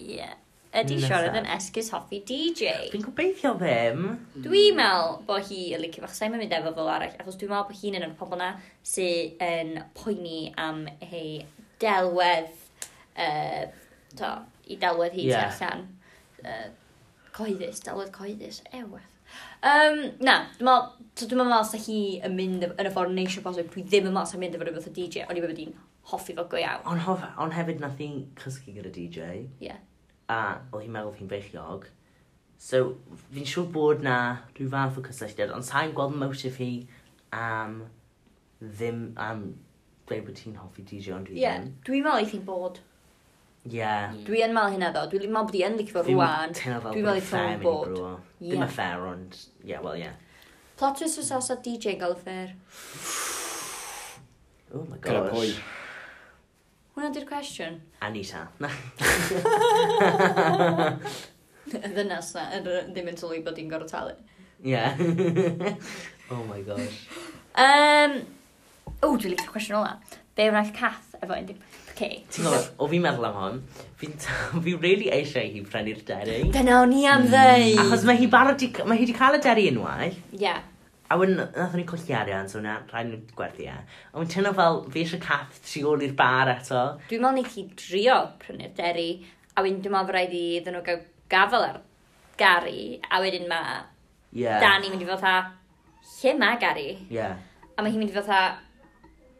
yeah 0.00 0.32
ydy 0.72 0.96
Lysad. 0.96 1.08
Sharon 1.10 1.38
yn 1.42 1.48
esgus 1.52 1.90
hoffi 1.92 2.22
DJ. 2.28 2.72
Fi'n 2.92 3.04
gobeithio 3.04 3.52
ddim. 3.60 4.06
Dwi'n 4.44 4.78
meddwl 4.78 5.18
bod 5.28 5.44
hi 5.50 5.60
yn 5.76 5.82
licio 5.84 6.04
fach, 6.04 6.14
sa'n 6.16 6.32
mynd 6.36 6.54
efo 6.56 6.72
fel 6.76 6.90
arall, 6.94 7.16
achos 7.20 7.36
dwi'n 7.40 7.52
meddwl 7.52 7.68
bod 7.68 7.80
hi'n 7.82 7.98
un 7.98 8.06
o'r 8.08 8.16
pobl 8.18 8.40
na 8.40 8.50
sy'n 8.88 9.34
um, 9.48 9.74
poeni 9.98 10.40
am 10.60 10.84
ei 11.04 11.42
delwedd, 11.82 12.50
uh, 13.20 13.64
to, 14.18 14.32
i 14.72 14.80
delwedd 14.80 15.16
hi 15.18 15.28
yeah. 15.28 15.52
allan. 15.52 15.86
Uh, 16.42 16.68
coeddus, 17.36 17.84
delwedd 17.84 18.12
coeddus, 18.16 18.62
eweth. 18.72 19.08
Um, 19.62 20.02
na, 20.24 20.40
dwi'n 20.56 20.68
meddwl, 20.68 20.90
so 21.12 21.28
dwi'n 21.28 21.44
meddwl 21.44 21.68
sa 21.68 21.84
hi 21.84 22.02
yn 22.24 22.36
mynd 22.38 22.68
yn 22.72 22.88
y 22.88 22.92
ffordd 22.92 23.16
neisio 23.16 23.44
bosib, 23.44 23.68
dwi 23.72 23.84
ddim 23.84 24.08
yn 24.08 24.16
meddwl 24.16 24.32
sa'n 24.32 24.42
mynd 24.42 24.56
efo 24.56 24.68
rhywbeth 24.68 24.88
o 24.88 24.96
DJ, 24.96 25.28
ond 25.28 25.36
i 25.36 25.44
wedi 25.44 25.70
hoffi 26.10 26.34
fo 26.36 26.48
go 26.50 26.58
iawn. 26.58 26.84
Ond 26.88 27.24
on 27.40 27.52
hefyd 27.54 27.80
nath 27.84 28.00
i'n 28.02 28.22
cysgu 28.40 28.74
gyda 28.74 28.90
DJ. 28.92 29.32
Ie. 29.60 29.68
Yeah 29.68 29.80
a 30.30 30.38
oedd 30.70 30.84
hi'n 30.84 30.94
meddwl 30.94 31.16
hi'n 31.18 31.30
feichiog. 31.30 31.88
So, 32.62 32.94
fi'n 33.34 33.48
siŵr 33.48 33.68
bod 33.74 34.04
na 34.06 34.16
rhyw 34.54 34.70
fath 34.70 35.00
o 35.00 35.04
cysylltiad, 35.08 35.50
ond 35.56 35.66
sa'n 35.66 35.94
gweld 35.96 36.14
motif 36.20 36.60
hi 36.62 36.70
am 37.34 37.80
ddim, 38.62 39.04
am 39.18 39.44
dweud 40.06 40.24
bod 40.28 40.38
ti'n 40.38 40.58
hoffi 40.60 40.86
DJ 40.86 41.16
ond 41.16 41.28
dwi 41.28 41.40
yeah, 41.42 41.58
ddim. 41.58 41.72
Ie, 41.72 41.84
dwi'n 41.88 42.06
meddwl 42.06 42.26
i 42.26 42.30
ti'n 42.30 42.44
bod. 42.46 42.80
Ie. 43.66 43.76
Yeah. 43.78 44.14
Dwi 44.26 44.44
yn 44.46 44.54
meddwl 44.54 44.76
hynna 44.76 44.92
ddo, 44.94 45.04
dwi'n 45.10 45.26
meddwl 45.26 45.50
bod 45.50 45.58
i 45.58 45.64
yn 45.66 45.78
licio 45.80 45.98
fo 45.98 46.06
rwan. 46.06 46.54
Dwi'n 46.58 46.78
meddwl 46.86 47.18
i 47.18 47.26
ti'n 47.26 47.62
bod. 47.66 47.98
Ddim 48.38 48.66
yn 48.68 48.74
fair, 48.78 49.06
ond, 49.10 49.38
ie, 49.66 49.76
wel, 49.76 49.98
ie. 49.98 50.06
Yeah. 50.06 50.18
Plot 50.78 50.98
twist 50.98 51.20
os 51.22 51.34
os 51.36 51.50
DJ 51.62 51.96
yn 51.96 52.02
gael 52.02 52.16
y 52.16 52.24
fair. 52.24 52.56
Oh 54.72 54.86
my 54.88 54.96
gosh. 54.96 55.12
Gyda 55.12 55.22
pwy? 55.28 55.48
Hwna 56.92 57.08
di'r 57.08 57.24
cwestiwn? 57.24 57.78
Anita. 58.04 58.42
y 61.72 61.88
ddynas 61.94 62.34
na, 62.36 62.42
er, 62.52 62.66
ddim 62.90 63.06
yn 63.08 63.16
sylwi 63.16 63.38
bod 63.46 63.56
i'n 63.62 63.70
gorau 63.70 63.88
talu. 63.88 64.12
Ie. 64.60 64.82
oh 66.34 66.42
my 66.50 66.60
gosh. 66.66 66.98
Um, 67.56 68.18
o, 69.00 69.14
dwi'n 69.16 69.32
licio'r 69.32 69.54
cwestiwn 69.54 69.78
ola. 69.78 69.94
Be 70.36 70.50
wnaeth 70.50 70.74
cath 70.76 71.16
efo 71.16 71.32
11k? 71.32 72.10
Ti'n 72.28 72.44
gwybod, 72.44 72.68
o 72.76 72.90
fi'n 72.92 73.06
meddwl 73.06 73.28
am 73.30 73.38
hon, 73.40 73.56
fi'n 74.02 74.12
fi 74.66 74.76
really 74.76 75.08
eisiau 75.16 75.48
hi 75.48 75.64
prynu'r 75.64 76.04
deri. 76.12 76.42
Dyna 76.52 76.82
o'n 76.82 76.92
i 76.92 77.06
am 77.08 77.24
mm. 77.24 77.32
ddeu. 77.32 77.72
Achos 77.86 78.04
mae 78.08 78.20
hi 78.20 78.28
barod, 78.36 78.68
mae 78.84 79.00
hi 79.00 79.06
wedi 79.06 79.16
cael 79.16 79.40
y 79.40 79.42
deri 79.48 79.64
unwaith. 79.72 80.20
Ie. 80.36 80.44
Yeah. 80.44 80.60
A 81.12 81.16
wedyn, 81.20 81.36
nath 81.36 81.74
ni 81.76 81.84
colli 81.84 82.14
arian, 82.16 82.48
so 82.48 82.60
na, 82.64 82.78
rhaid 82.88 83.10
nhw 83.10 83.18
gwerthu 83.36 83.66
e. 83.68 83.74
A 83.76 84.16
wyn 84.16 84.30
tynno 84.32 84.54
fel, 84.56 84.78
fi 84.94 85.02
eisiau 85.02 85.20
cath 85.20 85.58
tu 85.66 85.82
ôl 85.90 86.04
i'r 86.06 86.14
bar 86.16 86.48
eto. 86.54 86.84
Dwi'n 87.10 87.20
meddwl 87.20 87.42
wneud 87.42 87.50
chi 87.52 87.64
drio 87.76 88.14
prynu'r 88.40 88.72
deri, 88.78 89.08
a 89.52 89.60
wedyn 89.60 89.82
dwi'n 89.84 89.92
meddwl 89.92 90.08
bod 90.08 90.16
rhaid 90.16 90.36
i 90.38 90.44
ddyn 90.64 90.78
nhw 90.78 90.84
gael 90.86 91.02
gafel 91.34 91.66
ar 91.66 91.82
Gary, 92.40 93.00
a 93.12 93.20
wedyn 93.20 93.44
ma 93.50 93.60
yeah. 94.32 94.56
Dani 94.62 94.88
mynd 94.88 95.04
i 95.04 95.10
fod 95.10 95.20
ta, 95.20 95.34
lle 96.14 96.34
mae 96.40 96.56
Gary? 96.62 96.88
Yeah. 97.12 97.36
A 97.76 97.84
mae 97.84 97.92
hi'n 97.92 98.00
mynd 98.00 98.14
i 98.14 98.16
fod 98.16 98.30
ta, 98.30 98.40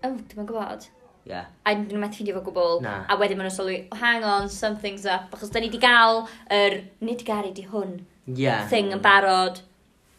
oh, 0.04 0.12
dwi'n 0.12 0.52
gwybod. 0.52 0.86
Yeah. 1.24 1.48
A 1.64 1.72
dyn 1.72 1.88
nhw'n 1.88 2.04
methu 2.04 2.20
ffindio 2.20 2.36
fo 2.36 2.44
gwbl. 2.50 2.80
Na. 2.84 2.98
A 3.08 3.16
wedyn 3.16 3.40
maen 3.40 3.48
nhw'n 3.48 3.56
sylwi, 3.56 3.80
oh, 3.88 4.00
hang 4.02 4.28
on, 4.28 4.52
something's 4.52 5.08
up. 5.08 5.32
Achos 5.32 5.52
da 5.54 5.62
ni 5.62 5.72
wedi 5.72 5.80
gael 5.82 6.26
yr, 6.52 6.82
nid 7.00 7.24
Gary 7.24 7.56
di 7.56 7.64
hwn, 7.72 8.00
yeah. 8.26 8.66
thing 8.68 8.92
yn 8.92 9.00
barod 9.04 9.64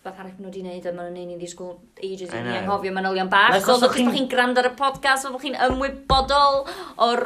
beth 0.03 0.19
arall 0.19 0.33
nhw 0.35 0.49
wedi 0.49 0.61
gwneud, 0.63 0.87
a 0.89 0.91
maen 0.91 1.13
nhw'n 1.13 1.15
neud 1.15 1.29
ni 1.31 1.37
ddisgwyl 1.39 1.77
ages 2.03 2.33
i 2.35 2.41
ni 2.43 2.57
anghofio 2.57 2.91
manylion 2.91 3.29
bach. 3.31 3.55
Os 3.55 3.69
ydych 3.71 3.95
chi'n 3.95 4.11
chi'n 4.11 4.27
gwrando 4.31 4.59
ar 4.59 4.67
y 4.67 4.71
podcast, 4.75 5.29
os 5.29 5.39
chi'n 5.39 5.55
ymwybodol 5.69 6.59
o'r... 7.05 7.23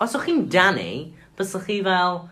Os 0.00 0.14
ydych 0.14 0.24
chi'n 0.30 0.40
Danny, 0.54 0.88
bysych 1.36 1.68
chi 1.68 1.78
fel, 1.84 2.22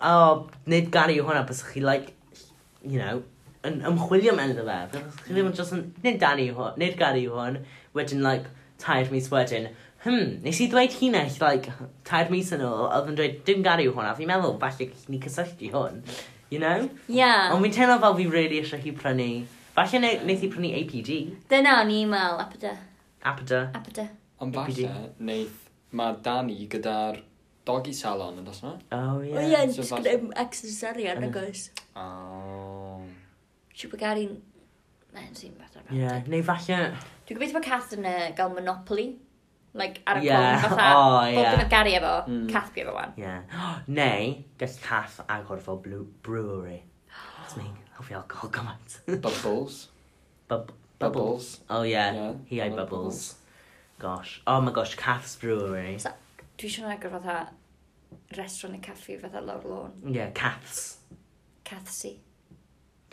o, 0.00 0.14
oh, 0.14 0.40
nid 0.72 0.88
gari 0.94 1.18
yw 1.20 1.28
hwnna, 1.28 1.44
bysych 1.50 1.74
chi, 1.74 1.84
like, 1.84 2.16
you 2.80 3.02
know, 3.02 3.20
yn 3.68 3.82
ymchwilio 3.92 4.32
mewn 4.38 4.56
iddo 4.56 4.64
fe. 4.64 4.80
Bysych 4.96 5.22
chi 5.26 5.34
ddim 5.34 5.44
yn 5.44 5.50
hmm. 5.50 5.60
just 5.60 5.76
yn, 5.76 5.86
nid 6.06 6.20
Danny 6.24 6.48
yw 6.48 6.60
hwn, 6.62 6.80
nid 6.80 6.96
gari 7.00 7.28
yw 7.28 7.36
hwn, 7.36 7.62
wedyn, 7.98 8.24
like, 8.24 8.48
tair 8.80 9.12
mis 9.12 9.28
wedyn, 9.32 9.74
hmm, 10.06 10.38
nes 10.44 10.64
i 10.64 10.72
ddweud 10.72 11.02
hunell, 11.02 11.40
like, 11.44 11.76
tair 12.08 12.32
mis 12.32 12.56
yn 12.56 12.64
ôl, 12.64 12.88
oedd 12.88 13.12
yn 13.12 13.20
dweud, 13.20 13.42
dim 13.44 13.60
gari 13.66 13.90
yw 13.90 13.92
hwnna, 13.92 14.16
fi'n 14.16 14.32
meddwl, 14.32 14.56
falle 14.64 14.88
ni 15.12 15.20
cysylltu 15.20 15.76
hwn 15.76 16.00
you 16.50 16.60
know? 16.60 16.88
Yeah. 17.08 17.52
Ond 17.54 17.64
fi'n 17.64 17.76
teimlo 17.76 17.98
fel 18.02 18.16
fi 18.20 18.26
really 18.30 18.60
eisiau 18.62 18.82
hi 18.82 18.94
prynu. 18.96 19.28
Falle 19.74 20.00
ne, 20.02 20.14
wneud 20.22 20.42
hi 20.44 20.50
prynu 20.52 20.72
APD. 20.80 21.12
Dyna 21.50 21.78
o'n 21.82 21.92
e-mail, 21.94 22.40
Apada. 22.44 22.76
Apada. 23.24 23.68
Apada. 23.74 24.08
Ond 24.44 24.54
falle, 24.54 24.90
wneud, 25.18 25.60
mae 25.98 26.16
Dani 26.24 26.68
gyda'r 26.70 27.20
doggy 27.66 27.94
salon 27.96 28.40
yn 28.40 28.46
dosna? 28.46 28.74
Oh, 28.92 29.20
ie. 29.24 29.32
Yeah. 29.32 29.64
O, 29.64 29.66
ie, 29.66 29.74
so 29.74 29.86
falle... 29.88 30.16
exercise 30.44 31.04
yn 31.04 31.22
mm. 31.22 31.28
agos. 31.30 31.68
Oh. 31.98 33.04
Siw 33.74 33.92
bod 33.92 34.02
gael. 34.02 34.36
Mae'n 35.14 35.36
sy'n 35.38 35.54
fath 35.58 35.78
o'r 35.78 35.92
Yeah, 35.94 36.22
neu 36.30 36.42
falle... 36.46 36.80
Dwi'n 37.24 37.38
gobeithio 37.38 37.58
bod 37.58 37.66
Catherine 37.66 38.16
gael 38.36 38.52
Monopoly 38.54 39.12
like, 39.74 40.00
ar 40.06 40.20
y 40.20 40.26
yeah. 40.28 40.60
cwm, 40.62 40.68
fatha, 40.68 40.88
oh, 40.96 41.26
yeah. 41.26 41.36
bob 41.36 41.50
dim 41.50 41.64
yn 41.64 41.70
gari 41.72 41.94
efo, 41.98 42.14
mm. 42.30 42.48
cath 42.52 42.80
efo 42.82 42.94
wan. 42.94 43.14
Yeah. 43.16 43.42
Neu, 43.98 44.34
gall 44.58 44.76
cath 44.82 45.20
agor 45.28 45.60
fo 45.60 45.76
brewery. 46.22 46.82
That's 47.38 47.56
me, 47.56 47.66
hoffi 47.98 48.14
alcohol 48.14 48.50
gymaint. 48.50 48.98
Bubbles. 49.26 49.88
Bub 50.48 50.72
bubbles. 50.98 51.60
Oh 51.68 51.82
yeah, 51.82 52.12
yeah. 52.14 52.32
he 52.46 52.58
had 52.58 52.76
bubbles. 52.76 52.90
bubbles. 52.90 53.34
Gosh, 53.98 54.42
oh 54.46 54.60
my 54.60 54.72
gosh, 54.72 54.94
Cath's 54.96 55.36
Brewery. 55.36 55.98
So, 55.98 56.10
dwi 56.58 56.70
eisiau 56.70 56.90
agor 56.92 57.12
fatha 57.14 57.36
restaurant 58.36 58.74
neu 58.74 58.82
caffi 58.82 59.18
fatha 59.20 59.40
lawr 59.40 59.62
lôn. 59.70 59.92
Yeah, 60.06 60.30
Cath's. 60.30 60.98
Cathsy. 61.64 62.16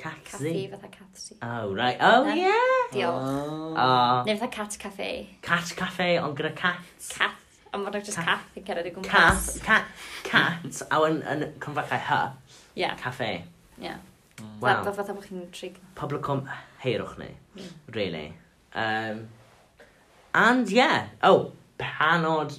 Cathy? 0.01 0.53
Cathy 0.53 0.67
fatha 0.71 0.87
Cathy. 0.87 1.35
Oh, 1.41 1.73
right. 1.73 1.97
Oh, 1.99 2.23
Na? 2.25 2.33
yeah. 2.33 2.81
Diolch. 2.91 3.21
Oh. 3.21 3.75
Oh. 3.77 4.23
Neu 4.25 4.37
fatha 4.37 4.51
Cat 4.57 4.77
Cafe. 4.79 5.29
Cat 5.41 5.73
Cafe, 5.77 6.17
ond 6.19 6.35
gyda 6.37 6.55
cats. 6.55 7.09
Cat. 7.17 7.35
A 7.73 7.77
mae'n 7.79 8.03
just 8.03 8.17
Ca- 8.17 8.25
cath 8.25 8.57
yn 8.59 8.63
cerdded 8.67 8.87
i 8.89 8.91
gwmpas. 8.91 9.45
cat, 9.63 9.85
cat, 10.27 10.81
a 10.91 10.97
yn, 11.07 11.21
yn 11.33 11.45
cymfachau 11.63 12.01
hy, 12.09 12.17
Ie, 12.75 12.89
cafe. 12.99 13.29
ie. 13.79 13.93
Wow. 14.59 14.81
Fatha 14.83 14.91
fatha 14.97 15.13
bod 15.15 15.23
chi'n 15.29 15.45
trig. 15.55 15.77
Publicum 15.95 16.41
heirwch 16.83 17.13
ni, 17.21 17.29
really. 17.95 18.33
Um, 18.75 19.29
and 20.33 20.69
yeah, 20.69 21.07
oh, 21.23 21.53
panod, 21.79 22.57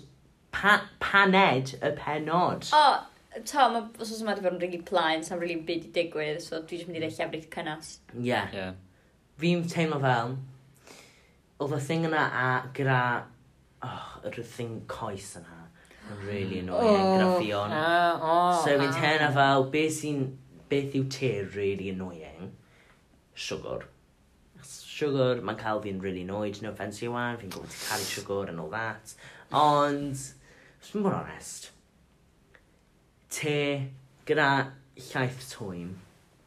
pa, 0.50 0.78
paned 0.98 1.74
y 1.82 1.90
penod. 2.00 2.70
O, 2.72 3.04
to, 3.40 3.68
mae 3.72 3.82
os 4.00 4.12
oes 4.12 4.20
yma 4.22 4.34
wedi 4.34 4.44
bod 4.44 4.56
yn 4.56 4.62
rili 4.62 4.80
plaen, 4.88 5.24
sa'n 5.24 5.40
rili 5.40 5.58
byd 5.66 5.88
i 5.88 5.92
digwydd, 5.96 6.40
so 6.44 6.60
dwi 6.60 6.78
jyst 6.78 6.88
mynd 6.90 6.98
i 6.98 7.02
ddau 7.04 7.14
llefrith 7.16 7.48
cynnas. 7.54 7.92
Ie. 8.12 8.26
Yeah. 8.28 8.56
Yeah. 8.56 8.72
Fi'n 9.40 9.64
teimlo 9.72 10.00
fel, 10.02 10.36
oedd 11.62 11.76
y 11.78 11.80
thing 11.86 12.06
yna 12.08 12.26
a 12.42 12.48
gyda, 12.76 12.98
oh, 13.88 14.10
yr 14.28 14.38
thing 14.44 14.82
coes 14.90 15.32
yna, 15.40 15.62
yn 16.10 16.22
really 16.28 16.60
annoying 16.64 17.00
oh, 17.00 17.16
gyda 17.16 17.30
Fion. 17.40 17.74
Uh, 17.78 18.28
oh, 18.32 18.60
so 18.64 18.76
fi'n 18.82 18.94
teimlo 18.98 19.32
fel, 19.38 19.66
beth 19.72 19.96
sy'n, 20.02 20.22
beth 20.72 20.96
yw 21.00 21.08
te 21.16 21.34
really 21.56 21.90
annoying? 21.94 22.52
Sugar. 23.34 23.88
Sugar, 24.62 25.40
mae'n 25.40 25.58
cael 25.58 25.80
fi'n 25.82 26.02
really 26.04 26.26
annoyed, 26.26 26.60
no 26.62 26.70
offence 26.76 27.00
i 27.02 27.08
wan, 27.10 27.40
fi'n 27.40 27.52
gwybod 27.54 27.78
caru 27.88 28.06
sugar 28.06 28.42
and 28.52 28.60
all 28.60 28.70
that. 28.70 29.14
Ond, 29.56 30.20
just 30.82 30.94
bod 30.94 31.16
honest, 31.16 31.72
te 33.32 33.56
gyda 34.28 34.48
llaeth 35.10 35.44
twym. 35.50 35.92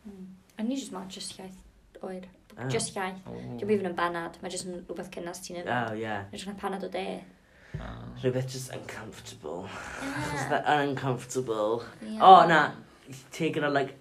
Mm. 0.05 0.25
A 0.57 0.63
ni 0.63 0.77
jyst 0.79 0.93
ma 0.93 1.05
jyst 1.11 1.37
llaeth 1.37 2.03
oer. 2.05 2.25
Oh. 2.57 2.69
Just 2.69 2.95
iaith. 2.95 3.19
Oh. 3.27 3.39
Dwi'n 3.59 3.67
bydd 3.67 3.87
yn 3.89 3.95
banad. 3.97 4.37
Mae 4.41 4.53
jyst 4.53 4.67
yn 4.69 4.79
rhywbeth 4.85 5.11
cynnas 5.13 5.41
ti'n 5.43 5.61
edrych. 5.61 5.89
Oh, 5.89 5.97
yeah. 5.99 6.27
Dwi'n 6.31 6.53
yn 6.53 6.59
panad 6.61 6.85
o 6.87 6.91
de. 6.91 7.05
Oh. 7.75 8.03
Rhywbeth 8.21 8.51
just 8.53 8.71
uncomfortable. 8.75 9.65
Yeah. 9.67 10.19
Achos 10.21 10.49
that 10.53 10.69
uncomfortable. 10.77 11.83
Yeah. 12.01 12.21
O, 12.21 12.35
oh, 12.35 12.47
na. 12.47 12.61
Te 13.35 13.51
gyda, 13.53 13.71
like, 13.73 13.97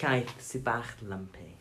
llaeth 0.00 0.34
sydd 0.42 0.64
bach 0.66 0.96
lumpy. 1.02 1.52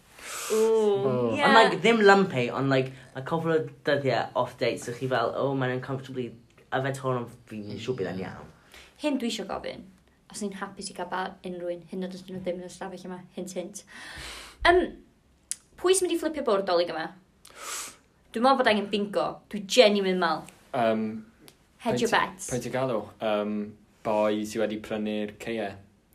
Ooh, 0.52 1.06
Oh. 1.06 1.36
yeah. 1.36 1.46
Ond 1.46 1.60
like, 1.60 1.82
ddim 1.84 2.02
lumpy, 2.02 2.50
ond 2.50 2.74
like, 2.74 2.94
mae 3.13 3.28
cofl 3.30 3.54
o 3.54 3.60
dyddiau 3.86 4.32
off 4.41 4.58
date, 4.58 4.82
so 4.82 4.96
chi 4.96 5.10
fel, 5.12 5.36
oh, 5.38 5.54
mae'n 5.54 5.78
uncomfortably, 5.78 6.32
a 6.74 6.82
fe 6.82 6.94
torn 6.98 7.22
o'n 7.22 7.28
fi'n 7.52 7.76
siŵr 7.78 8.00
bydd 8.00 8.10
yn 8.15 8.24
hmm. 8.24 8.26
iawn. 8.26 8.82
Hyn 9.04 9.20
dwi 9.22 9.30
eisiau 9.30 9.46
gofyn 9.52 9.86
os 10.36 10.43
ni'n 10.43 10.58
hapus 10.60 10.91
i 10.91 10.98
gael 10.98 11.10
bar 11.12 11.38
unrhyw 11.48 11.71
un, 11.74 11.86
hyn 11.91 12.08
oed 12.08 12.17
nhw 12.28 12.41
ddim 12.41 12.60
yn 12.62 12.67
ystafell 12.69 13.08
yma, 13.08 13.21
hint 13.38 13.56
hint. 13.58 13.86
Um, 14.67 14.82
pwy 15.80 15.95
sy'n 15.95 16.08
mynd 16.08 16.17
i 16.17 16.19
flipio 16.21 16.43
bwrdd 16.48 16.67
dolyg 16.69 16.91
yma? 16.93 17.08
Dwi'n 18.36 18.43
meddwl 18.43 18.60
bod 18.60 18.69
angen 18.71 18.91
bingo, 18.91 19.26
dwi 19.52 19.63
genuine 19.71 20.19
mal. 20.19 20.43
Um, 20.76 21.08
Hedge 21.86 22.04
your 22.04 22.12
bets. 22.12 22.50
Pwy 22.52 22.60
ti 22.63 22.71
galw? 22.74 23.06
Um, 23.24 23.58
boi 24.04 24.43
sydd 24.43 24.65
wedi 24.65 24.80
prynu'r 24.84 25.36
ceia. 25.41 25.69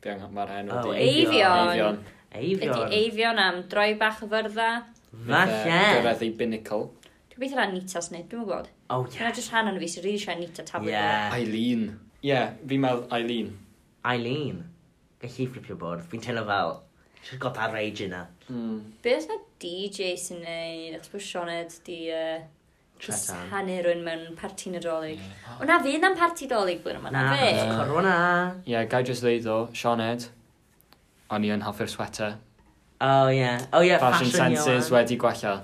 Dwi'n 0.05 0.19
angen 0.19 0.35
Mae'r 0.37 0.53
enw 0.59 0.75
oh, 0.77 0.91
di. 0.91 0.97
Eifion. 1.07 2.01
Eifion. 2.37 2.75
Ydy 2.75 2.99
eifion 2.99 3.41
am 3.41 3.63
droi 3.73 3.95
bach 4.01 4.21
o 4.25 4.29
fyrdda. 4.31 4.69
Falle. 5.27 5.57
Gyrraedd 5.65 6.27
ei 6.27 6.35
binnacle. 6.37 6.91
Dwi'n 7.33 7.43
beth 7.45 7.57
rhan 7.57 7.75
nitas 7.75 8.11
neu, 8.13 8.21
oh, 8.21 8.29
dwi'n 8.29 8.45
gwybod. 8.45 8.71
Oh, 8.91 9.01
yeah. 9.07 9.17
Dwi'n 9.17 9.41
just 9.41 9.55
rhan 9.55 9.71
o'n 9.71 9.81
fi 9.81 9.89
sy'n 9.95 10.07
rili 10.07 10.21
siarad 10.21 10.43
nita 10.43 10.67
tablet. 10.67 10.93
Yeah. 10.93 11.35
Eileen. 11.39 11.89
Ie, 12.21 12.29
yeah, 12.35 12.53
fi'n 12.69 12.85
meddwl 12.85 13.07
Eileen. 13.17 13.55
Eileen, 14.07 14.63
gallu 15.21 15.49
fflipio 15.51 15.77
bwrdd, 15.81 16.07
fi'n 16.09 16.23
teimlo 16.25 16.47
fel, 16.49 16.79
she's 17.23 17.39
got 17.39 17.55
that 17.55 17.73
rage 17.73 18.01
in 18.01 18.13
her. 18.13 18.29
Mm. 18.51 18.81
Be 19.03 19.15
os 19.17 19.29
na 19.29 19.37
DJ 19.61 20.15
sy'n 20.21 20.41
neud, 20.45 20.97
achos 20.97 21.13
bod 21.13 21.25
Sioned 21.27 21.77
di 21.85 21.99
uh, 22.15 22.41
jyst 23.01 23.33
hannu 23.53 23.79
rhywun 23.85 24.05
mewn 24.05 24.37
parti 24.37 24.73
nadolig. 24.73 25.21
Yeah. 25.21 25.59
O 25.61 25.69
na 25.69 25.79
fi 25.85 25.97
na'n 26.01 26.17
parti 26.17 26.49
dolig 26.49 26.81
blwyddyn 26.85 27.03
yma, 27.03 27.13
na 27.13 27.27
fe? 27.37 27.51
Na, 27.57 27.77
corona. 27.83 28.17
Ie, 28.65 28.73
yeah, 28.75 28.87
gai 28.89 29.03
jyst 29.05 29.25
ddeud 29.25 29.51
o, 29.53 29.59
Sioned, 29.77 30.31
o'n 31.31 31.47
i 31.47 31.53
yn 31.57 31.65
hoffi'r 31.69 31.93
sweater. 31.93 32.39
Oh, 33.01 33.29
ie. 33.29 33.39
Yeah. 33.41 33.63
Oh, 33.73 33.85
ie, 33.85 33.93
yeah, 33.93 34.01
fashion, 34.03 34.33
fashion 34.33 34.57
senses 34.57 34.91
e. 34.91 34.97
wedi 34.97 35.21
gwella 35.21 35.57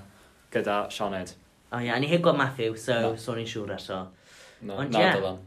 gyda 0.52 0.78
Sioned. 0.92 1.36
O 1.72 1.76
oh, 1.76 1.80
ie, 1.80 1.88
yeah. 1.88 1.96
a 1.96 2.00
ni 2.00 2.12
heb 2.12 2.24
gweld 2.24 2.40
Matthew, 2.40 2.76
so 2.80 3.00
no. 3.00 3.12
so 3.20 3.36
ni'n 3.36 3.48
siŵr 3.48 3.76
eto. 3.76 4.06
No, 4.62 4.80
Ond, 4.80 4.92
no, 4.92 5.00
yeah. 5.00 5.16
Dylan. 5.16 5.44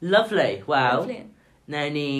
Lovely, 0.00 0.62
wel. 0.66 1.00
Lovely. 1.02 1.24
Newn 1.68 1.96
ni 1.96 2.10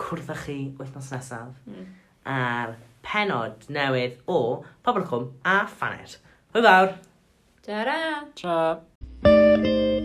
cwrdd 0.00 0.32
â 0.32 0.36
chi 0.42 0.58
wythnos 0.80 1.08
nesaf 1.14 1.54
mm. 1.68 1.86
ar 2.34 2.74
penod 3.06 3.64
newydd 3.72 4.20
o 4.28 4.40
Pobl 4.84 5.06
Cwm 5.08 5.30
a 5.44 5.62
Thanet. 5.72 6.18
Hwyl 6.52 6.68
fawr! 6.68 6.94
Ta-ra! 7.64 7.98
Ta! 8.34 8.60
-ra. 8.60 8.60
Ta. 9.24 9.99